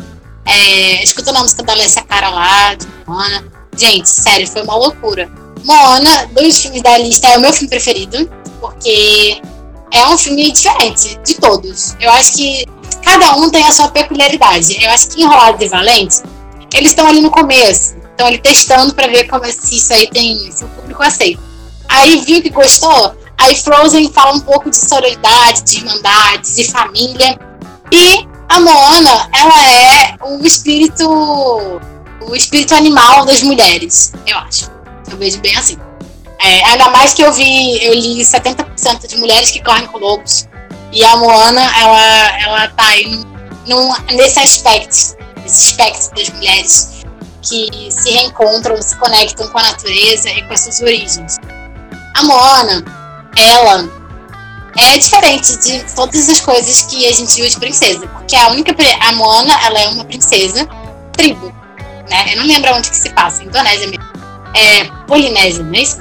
[0.45, 3.43] É, escutando a música da Alessia Cara lá, de Moana.
[3.75, 5.27] Gente, sério, foi uma loucura.
[5.63, 9.41] Moana, dos filmes da lista, é o meu filme preferido, porque
[9.91, 11.95] é um filme diferente de todos.
[11.99, 12.65] Eu acho que
[13.03, 14.77] cada um tem a sua peculiaridade.
[14.83, 16.23] Eu acho que Enrolados e Valentes,
[16.73, 20.07] eles estão ali no começo, estão ali testando para ver como é- se isso aí
[20.09, 21.41] tem, se o público aceita.
[21.89, 27.37] Aí viu que gostou, aí Frozen fala um pouco de sororidade, de irmandade, de família.
[27.91, 31.05] E a Moana, ela é o espírito,
[32.21, 34.71] o espírito animal das mulheres, eu acho.
[35.09, 35.77] Eu vejo bem assim.
[36.43, 40.47] É, ainda mais que eu vi, eu li 70% de mulheres que correm com lobos.
[40.91, 43.23] E a Moana, ela, ela tá aí num,
[43.67, 47.01] num- nesse aspecto, nesse aspecto das mulheres
[47.41, 51.37] que se reencontram, se conectam com a natureza e com as suas origens.
[52.15, 52.83] A Moana,
[53.37, 53.89] ela
[54.77, 58.75] é diferente de todas as coisas que a gente viu de princesa, porque a única
[59.01, 60.67] a Moana, ela é uma princesa
[61.13, 61.53] tribo,
[62.09, 62.33] né?
[62.33, 64.05] Eu não lembro onde que se passa, Indonésia mesmo.
[64.55, 65.97] É Polinésia, não é isso?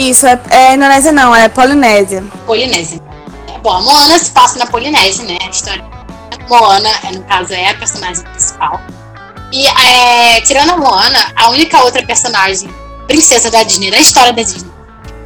[0.00, 2.24] Isso, é, é Indonésia não, é Polinésia.
[2.46, 2.98] Polinésia.
[3.54, 5.36] É, bom, a Moana se passa na Polinésia, né?
[5.42, 5.84] A história.
[6.48, 8.80] Moana, é, no caso, é a personagem principal.
[9.52, 12.70] E é, tirando a Moana, a única outra personagem
[13.06, 14.70] princesa da Disney, da história da Disney,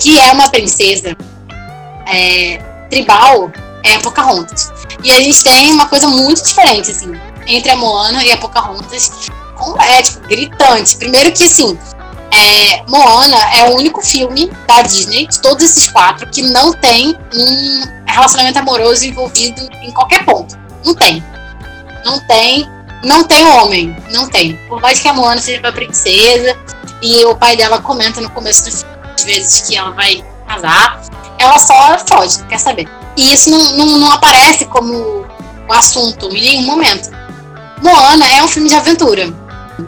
[0.00, 1.16] que é uma princesa
[2.08, 2.58] é,
[2.90, 3.52] tribal,
[3.84, 4.72] é a Pocahontas.
[5.04, 7.12] E a gente tem uma coisa muito diferente, assim,
[7.46, 9.30] entre a Moana e a Pocahontas.
[9.88, 10.96] É, tipo, gritante.
[10.96, 11.78] Primeiro que, assim,
[12.34, 17.16] é, Moana é o único filme da Disney, de todos esses quatro, que não tem
[17.32, 20.58] um relacionamento amoroso envolvido em qualquer ponto.
[20.84, 21.22] Não tem.
[22.04, 22.68] Não tem.
[23.04, 23.96] Não tem homem.
[24.10, 24.56] Não tem.
[24.68, 26.56] Por mais que a Moana seja uma princesa
[27.00, 31.00] e o pai dela comenta no começo do filme, às vezes, que ela vai casar,
[31.38, 32.88] ela só foge, quer saber.
[33.16, 35.24] E isso não, não, não aparece como
[35.68, 37.10] o assunto em nenhum momento.
[37.80, 39.32] Moana é um filme de aventura.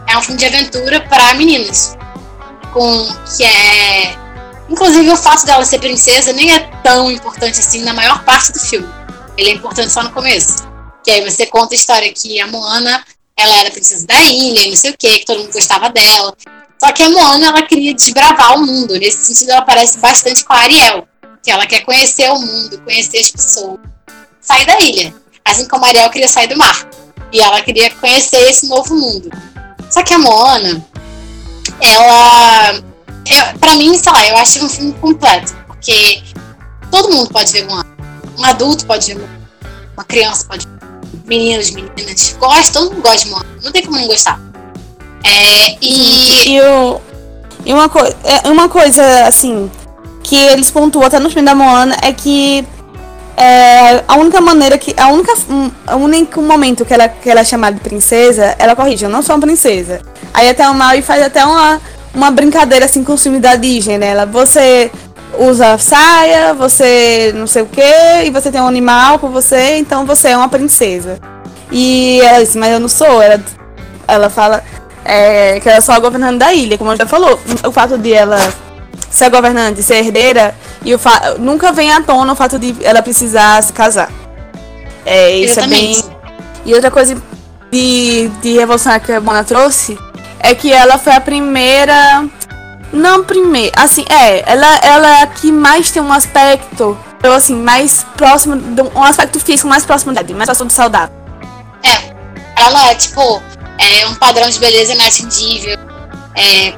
[0.05, 1.97] É um filme de aventura para meninas
[2.73, 4.15] com que é
[4.69, 8.59] inclusive o fato dela ser princesa nem é tão importante assim na maior parte do
[8.59, 8.87] filme.
[9.37, 10.67] Ele é importante só no começo.
[11.03, 13.03] Que aí você conta a história que a Moana
[13.35, 16.35] ela era princesa da ilha e não sei o que que todo mundo gostava dela.
[16.79, 18.93] Só que a Moana ela queria desbravar o mundo.
[18.95, 21.07] Nesse sentido ela parece bastante com a Ariel
[21.41, 23.79] que ela quer conhecer o mundo conhecer as pessoas
[24.41, 25.13] sair da ilha.
[25.45, 26.89] Assim como a Ariel queria sair do mar.
[27.31, 29.29] E ela queria conhecer esse novo mundo.
[29.89, 30.85] Só que a Moana
[31.81, 32.73] ela.
[33.29, 35.55] Eu, pra mim, sei lá, eu acho um filme completo.
[35.67, 36.23] Porque
[36.91, 37.85] todo mundo pode ver Moana.
[38.37, 39.49] Um adulto pode ver Moana.
[39.95, 40.77] Uma criança pode ver.
[41.25, 42.35] Meninos, meninas.
[42.39, 43.47] Gosta, todo mundo gosta de Moana.
[43.63, 44.39] Não tem como não gostar.
[45.23, 46.53] É, e.
[46.53, 47.01] E, o,
[47.65, 49.69] e uma, co é, uma coisa, assim,
[50.23, 52.65] que eles pontuam até no filme da Moana é que
[53.35, 54.95] é, a única maneira que.
[54.97, 55.33] A única,
[55.93, 59.21] o único momento que ela, que ela é chamada de princesa, ela corrige, eu não
[59.21, 60.01] sou uma princesa.
[60.37, 61.81] Aí até o Maui faz até uma,
[62.13, 64.09] uma brincadeira assim com o filme da Disney, né?
[64.09, 64.91] Ela, você
[65.39, 67.81] usa saia, você não sei o que,
[68.23, 71.17] e você tem um animal com você, então você é uma princesa.
[71.71, 73.19] E ela disse, mas eu não sou.
[73.19, 73.43] Ela,
[74.07, 74.63] ela fala
[75.03, 77.39] é, que ela é só a governante da ilha, como já falou.
[77.67, 78.37] O fato de ela
[79.09, 80.53] ser a governante, ser herdeira,
[80.85, 80.99] e o
[81.39, 84.11] nunca vem à tona o fato de ela precisar se casar.
[85.03, 85.99] É, isso Exatamente.
[85.99, 86.17] é bem.
[86.63, 87.17] E outra coisa
[87.71, 89.97] de, de revolução que a Mona trouxe
[90.49, 92.27] é que ela foi a primeira.
[92.91, 93.71] Não primeira.
[93.75, 94.43] Assim, é.
[94.49, 96.97] Ela, ela é a que mais tem um aspecto.
[97.17, 98.55] Então, assim, mais próximo.
[98.95, 101.15] Um aspecto físico mais próximo dela, mais próximo do saudável.
[101.83, 102.15] É.
[102.55, 103.41] Ela é, tipo,
[103.77, 105.77] é um padrão de beleza inatingível.
[106.35, 106.73] É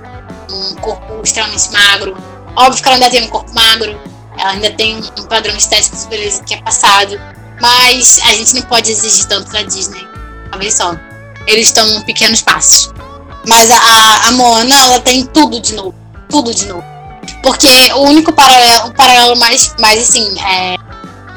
[0.52, 2.18] um corpo extremamente magro.
[2.56, 4.00] Óbvio que ela ainda tem um corpo magro.
[4.38, 7.20] Ela ainda tem um padrão estético de beleza que é passado.
[7.62, 10.08] Mas a gente não pode exigir tanto da Disney.
[10.48, 10.96] Uma vez só.
[11.46, 12.92] Eles estão pequenos passos.
[13.48, 15.96] Mas a, a Moana, ela tem tudo de novo.
[16.30, 16.84] Tudo de novo.
[17.42, 20.76] Porque o único paralelo, o paralelo mais, mais assim, é,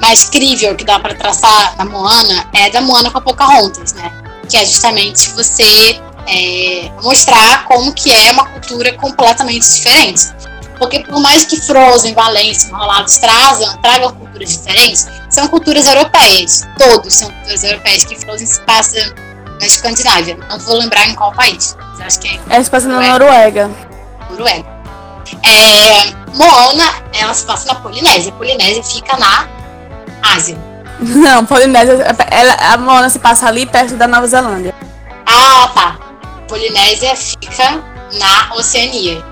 [0.00, 4.12] mais crível que dá para traçar da Moana é da Moana com a Pocahontas, né?
[4.48, 10.26] Que é justamente você é, mostrar como que é uma cultura completamente diferente.
[10.78, 16.66] Porque por mais que Frozen, Valência, Enrolados trazam, tragam culturas diferentes, são culturas europeias.
[16.76, 19.14] Todos são culturas europeias, que Frozen se passa
[19.62, 20.36] na Escandinávia.
[20.48, 21.76] Não vou lembrar em qual país.
[22.04, 22.56] Acho que é.
[22.56, 23.70] É, se passa na Noruega.
[24.28, 24.82] Noruega.
[25.44, 28.32] É, Moana, ela se passa na Polinésia.
[28.32, 29.48] A Polinésia fica na
[30.34, 30.58] Ásia.
[31.00, 31.92] Não, Polinésia.
[32.30, 34.74] Ela, a Moana se passa ali perto da Nova Zelândia.
[35.24, 35.98] Ah, tá.
[36.48, 37.80] Polinésia fica
[38.18, 39.24] na Oceania.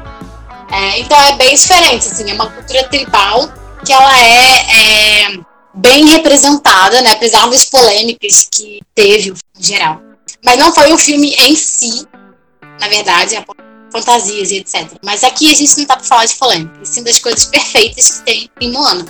[0.73, 3.53] É, então é bem diferente, assim, é uma cultura tribal
[3.85, 5.41] que ela é, é
[5.75, 10.10] bem representada, né, apesar das polêmicas que teve em geral.
[10.45, 12.07] Mas não foi o filme em si,
[12.81, 13.45] na verdade, é
[13.93, 14.87] fantasias e etc.
[15.03, 18.19] Mas aqui a gente não tá pra falar de polêmica, e sim das coisas perfeitas
[18.19, 19.05] que tem em Moana.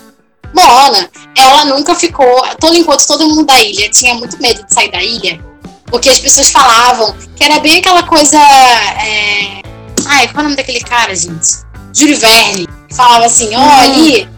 [0.52, 4.90] Moana, ela nunca ficou, todo enquanto todo mundo da ilha tinha muito medo de sair
[4.90, 5.40] da ilha,
[5.86, 8.38] porque as pessoas falavam que era bem aquela coisa.
[8.38, 9.60] É...
[10.06, 11.58] Ai, qual é o nome daquele cara, gente?
[11.92, 12.66] Júlio Verne.
[12.92, 14.28] Falava assim: ó, oh, ali.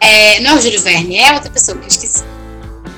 [0.00, 0.40] É...
[0.40, 2.24] Não é o Júlio Verne, é outra pessoa que eu esqueci.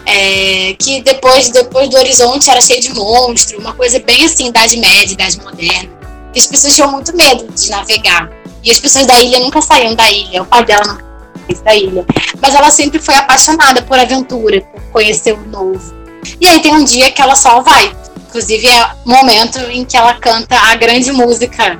[0.07, 0.75] É...
[0.79, 5.13] que depois, depois do horizonte era cheio de monstro, uma coisa bem assim, Idade Média,
[5.13, 5.91] Idade Moderna.
[6.35, 8.31] E as pessoas tinham muito medo de navegar.
[8.63, 11.75] E as pessoas da ilha nunca saíam da ilha, o pai dela não saiu da
[11.75, 12.07] ilha.
[12.41, 15.95] Mas ela sempre foi apaixonada por aventura, por conhecer o novo.
[16.41, 17.95] E aí tem um dia que ela só vai.
[18.29, 21.79] Inclusive é o momento em que ela canta a grande música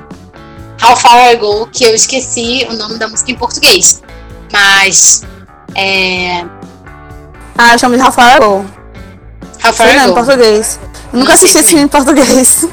[0.81, 4.01] How Far I Go, que eu esqueci o nome da música em português.
[4.51, 5.23] Mas.
[5.75, 6.45] É...
[7.57, 8.65] Ah, chama de How Far I Go.
[9.63, 10.09] How Far I Go.
[10.09, 10.79] em português.
[11.11, 12.67] Eu nunca assisti esse filme em português.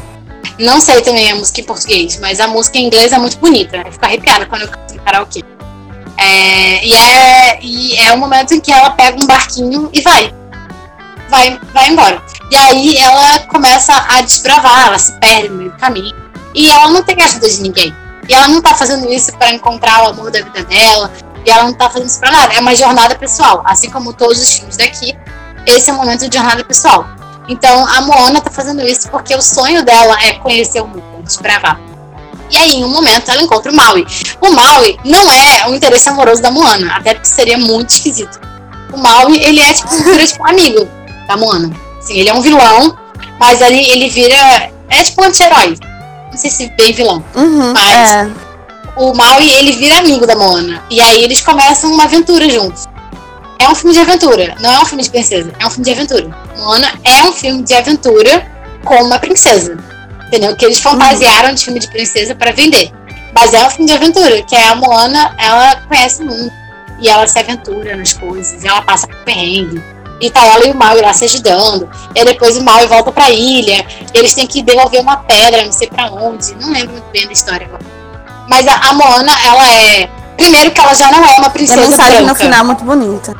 [0.59, 3.77] Não sei também a música em português, mas a música em inglês é muito bonita.
[3.79, 5.45] Eu fico arrepiada quando eu canto em karaokê.
[6.16, 10.33] É, e, é, e é o momento em que ela pega um barquinho e vai
[11.33, 12.23] vai, vai embora.
[12.51, 16.14] E aí ela começa a desbravar, ela se perde no meio do caminho.
[16.55, 17.95] E ela não tem ajuda de ninguém.
[18.29, 21.11] E ela não tá fazendo isso para encontrar o amor da vida dela.
[21.45, 22.55] E ela não tá fazendo isso pra nada.
[22.55, 23.63] É uma jornada pessoal.
[23.65, 25.17] Assim como todos os filmes daqui,
[25.67, 27.07] esse é um momento de jornada pessoal.
[27.49, 31.81] Então a Moana tá fazendo isso porque o sonho dela é conhecer o mundo, desbravar.
[32.51, 34.07] E aí, em um momento, ela encontra o Maui.
[34.39, 38.39] O Maui não é o interesse amoroso da Moana, até porque seria muito esquisito.
[38.93, 39.89] O Maui, ele é tipo,
[40.27, 40.87] tipo um amigo
[41.27, 41.75] da Moana.
[41.99, 42.97] Assim, ele é um vilão,
[43.41, 44.71] mas ali ele vira.
[44.91, 45.79] É tipo um anti-herói.
[46.31, 47.25] Não sei se bem vilão.
[47.35, 48.31] Uhum, mas é.
[49.11, 50.83] O Maui, ele vira amigo da Moana.
[50.91, 52.87] E aí eles começam uma aventura juntos.
[53.59, 55.90] É um filme de aventura, não é um filme de princesa, é um filme de
[55.92, 56.37] aventura.
[56.57, 58.46] Moana é um filme de aventura
[58.85, 59.79] com uma princesa.
[60.27, 60.57] Entendeu?
[60.57, 61.55] Que eles fantasiaram uhum.
[61.55, 62.90] de filme de princesa para vender.
[63.35, 66.53] Mas é um filme de aventura, que é a Moana, ela conhece o mundo.
[67.00, 69.83] E ela se aventura nas coisas, ela passa por perrengue
[70.23, 71.90] e tá ela e o Maui lá se ajudando.
[72.15, 73.85] E depois o Maui volta pra ilha.
[74.15, 76.55] eles têm que devolver uma pedra, não sei pra onde.
[76.55, 77.85] Não lembro muito bem da história agora.
[78.53, 80.11] Mas a, a Moana, ela é.
[80.37, 81.81] Primeiro que ela já não é uma princesa.
[81.81, 82.33] A mensagem branca.
[82.33, 83.35] no final muito bonita.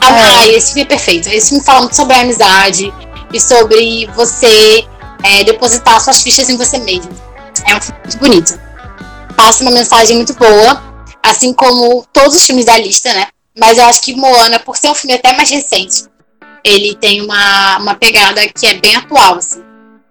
[0.00, 0.48] Ah, é.
[0.50, 1.28] esse filme é perfeito.
[1.28, 2.94] Esse filme fala muito sobre a amizade
[3.32, 4.86] e sobre você
[5.24, 7.10] é, depositar suas fichas em você mesmo.
[7.66, 8.60] É um filme muito bonito.
[9.36, 10.80] Passa uma mensagem muito boa,
[11.20, 13.26] assim como todos os filmes da lista, né?
[13.58, 16.04] Mas eu acho que Moana, por ser um filme até mais recente,
[16.62, 19.64] ele tem uma, uma pegada que é bem atual, assim.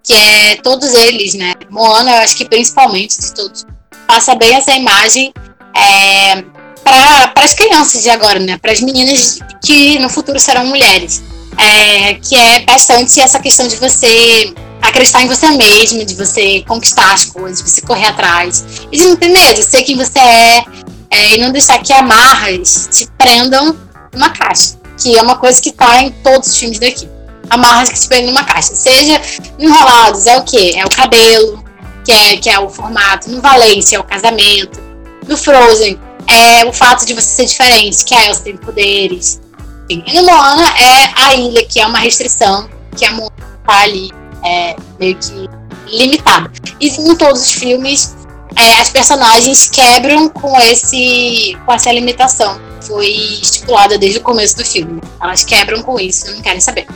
[0.04, 1.54] que é todos eles, né?
[1.70, 3.66] Moana, eu acho que principalmente de todos,
[4.14, 5.34] passa bem essa imagem
[5.76, 6.44] é,
[6.84, 8.60] para as crianças de agora, né?
[8.60, 11.24] Para as meninas que no futuro serão mulheres.
[11.58, 17.12] É, que é bastante essa questão de você acreditar em você mesmo, de você conquistar
[17.12, 20.66] as coisas, de você correr atrás, e de não ter medo, ser quem você é,
[21.10, 23.76] é, e não deixar que amarras te prendam
[24.14, 27.08] numa caixa, que é uma coisa que tá em todos os filmes daqui.
[27.50, 28.76] Amarras que te prendem numa caixa.
[28.76, 29.22] Seja
[29.60, 30.74] enrolados, é o quê?
[30.76, 31.63] É o cabelo,
[32.04, 33.30] que é, que é o formato.
[33.30, 34.82] No Valência é o casamento.
[35.28, 39.42] No Frozen é o fato de você ser diferente, que a Elsa tem poderes.
[39.90, 40.04] Enfim.
[40.08, 43.32] E no Moana é a ilha, que é uma restrição, que a Moana
[43.66, 44.12] tá ali
[44.44, 45.50] é, meio que
[45.88, 46.52] limitada.
[46.80, 48.16] E em todos os filmes,
[48.56, 52.60] é, as personagens quebram com, esse, com essa limitação.
[52.82, 55.02] Foi estipulada desde o começo do filme.
[55.22, 56.88] Elas quebram com isso, não querem saber.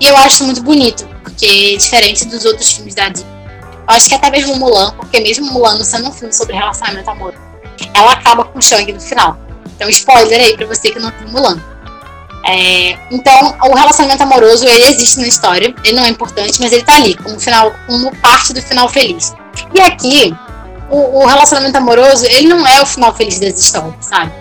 [0.00, 3.31] E eu acho muito bonito, porque diferente dos outros filmes da Disney,
[3.86, 7.34] acho que até mesmo Mulan, porque mesmo Mulan não sendo um filme sobre relacionamento amor,
[7.94, 9.36] ela acaba com o Shang no final.
[9.74, 11.60] Então, spoiler aí pra você que não viu Mulan.
[12.44, 16.82] É, então, o relacionamento amoroso, ele existe na história, ele não é importante, mas ele
[16.82, 19.32] tá ali, como, final, como parte do final feliz.
[19.72, 20.34] E aqui,
[20.90, 24.32] o, o, relacionamento amoroso, ele não é o final feliz das histórias, sabe?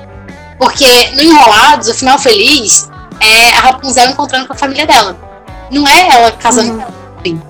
[0.57, 2.89] Porque no Enrolados, o final feliz
[3.19, 5.15] é a Rapunzel encontrando com a família dela.
[5.69, 6.81] Não é ela casando uhum.
[6.81, 7.00] com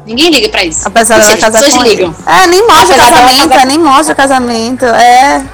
[0.05, 0.87] Ninguém liga pra isso.
[0.87, 2.13] Apesar dela casar com ligam.
[2.25, 3.65] É, nem mostra Apesar o casamento, casar...
[3.65, 4.85] nem mostra o casamento.
[4.85, 5.45] É.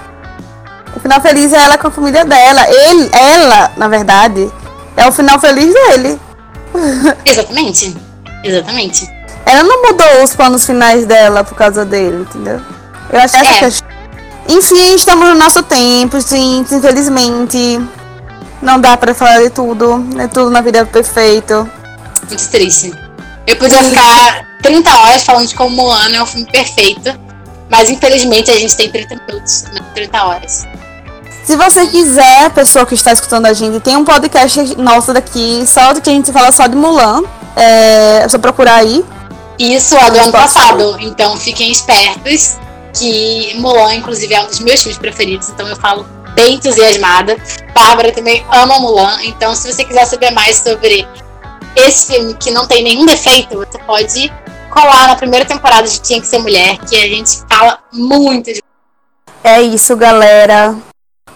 [0.95, 2.65] O final feliz é ela com a família dela.
[2.67, 4.51] Ele, ela, na verdade,
[4.95, 6.19] é o final feliz dele.
[7.23, 7.95] Exatamente.
[8.43, 9.07] Exatamente.
[9.45, 12.59] Ela não mudou os planos finais dela por causa dele, entendeu?
[13.11, 13.59] Eu acho essa é.
[13.59, 13.87] questão.
[14.49, 16.73] Enfim, estamos no nosso tempo, gente.
[16.73, 17.81] Infelizmente,
[18.61, 20.05] não dá pra falar de tudo.
[20.17, 21.69] É tudo na vida perfeito.
[22.27, 23.06] Muito triste.
[23.47, 27.17] Eu podia ficar 30 horas falando de como Moana é um filme perfeito.
[27.69, 30.67] Mas infelizmente a gente tem 30 minutos, 30 horas.
[31.43, 35.93] Se você quiser, pessoa que está escutando a gente, tem um podcast nosso daqui, só
[35.93, 37.23] do que a gente fala só de Mulan.
[37.55, 39.03] É, é só procurar aí.
[39.57, 40.97] Isso é do ano passado.
[40.99, 42.57] Então fiquem espertos.
[42.93, 45.49] Que Mulan, inclusive, é um dos meus filmes preferidos.
[45.49, 47.37] Então eu falo bem entusiasmada.
[47.73, 49.17] Bárbara também ama Mulan.
[49.23, 51.07] Então, se você quiser saber mais sobre
[51.79, 54.31] esse filme que não tem nenhum defeito, você pode
[54.69, 58.61] colar na primeira temporada de Tinha que Ser Mulher, que a gente fala muito de.
[59.43, 60.75] É isso, galera.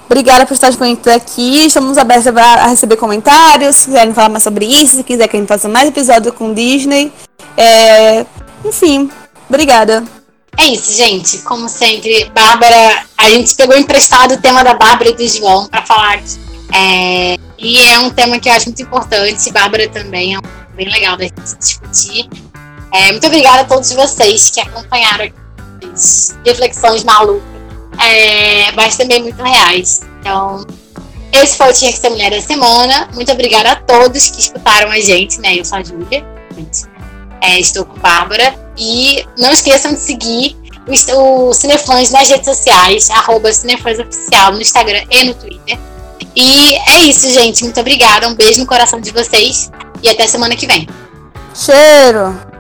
[0.06, 1.66] Obrigada por estar disponível aqui.
[1.68, 3.78] Estamos abertos a receber comentários.
[3.78, 6.54] Se quiserem falar mais sobre isso, se quiser que a gente faça mais episódio com
[6.54, 7.14] Disney.
[7.56, 8.26] É...
[8.66, 9.10] Enfim,
[9.48, 10.04] obrigada.
[10.58, 11.38] É isso, gente.
[11.39, 15.86] Como sempre, Bárbara, a gente pegou emprestado o tema da Bárbara e do João para
[15.86, 16.22] falar.
[16.74, 17.38] É...
[17.62, 19.51] E é um tema que eu acho muito importante.
[19.51, 22.28] Bárbara também é um bem legal da gente discutir.
[22.93, 25.32] É, muito obrigada a todos vocês que acompanharam
[25.93, 27.51] as reflexões malucas
[27.99, 30.01] é, mas também muito reais.
[30.20, 30.66] Então,
[31.32, 33.09] esse foi o Tinha Que Ser Mulher da Semana.
[33.14, 35.55] Muito obrigada a todos que escutaram a gente, né?
[35.57, 36.26] Eu sou a Júlia,
[37.41, 38.55] é, estou com Bárbara.
[38.78, 40.57] E não esqueçam de seguir
[41.14, 45.78] o Cinefãs nas redes sociais, arroba Cinefãs Oficial no Instagram e no Twitter.
[46.36, 47.63] E é isso, gente.
[47.63, 48.27] Muito obrigada.
[48.27, 49.71] Um beijo no coração de vocês
[50.01, 50.88] e até semana que vem.
[51.53, 52.51] Cheiro!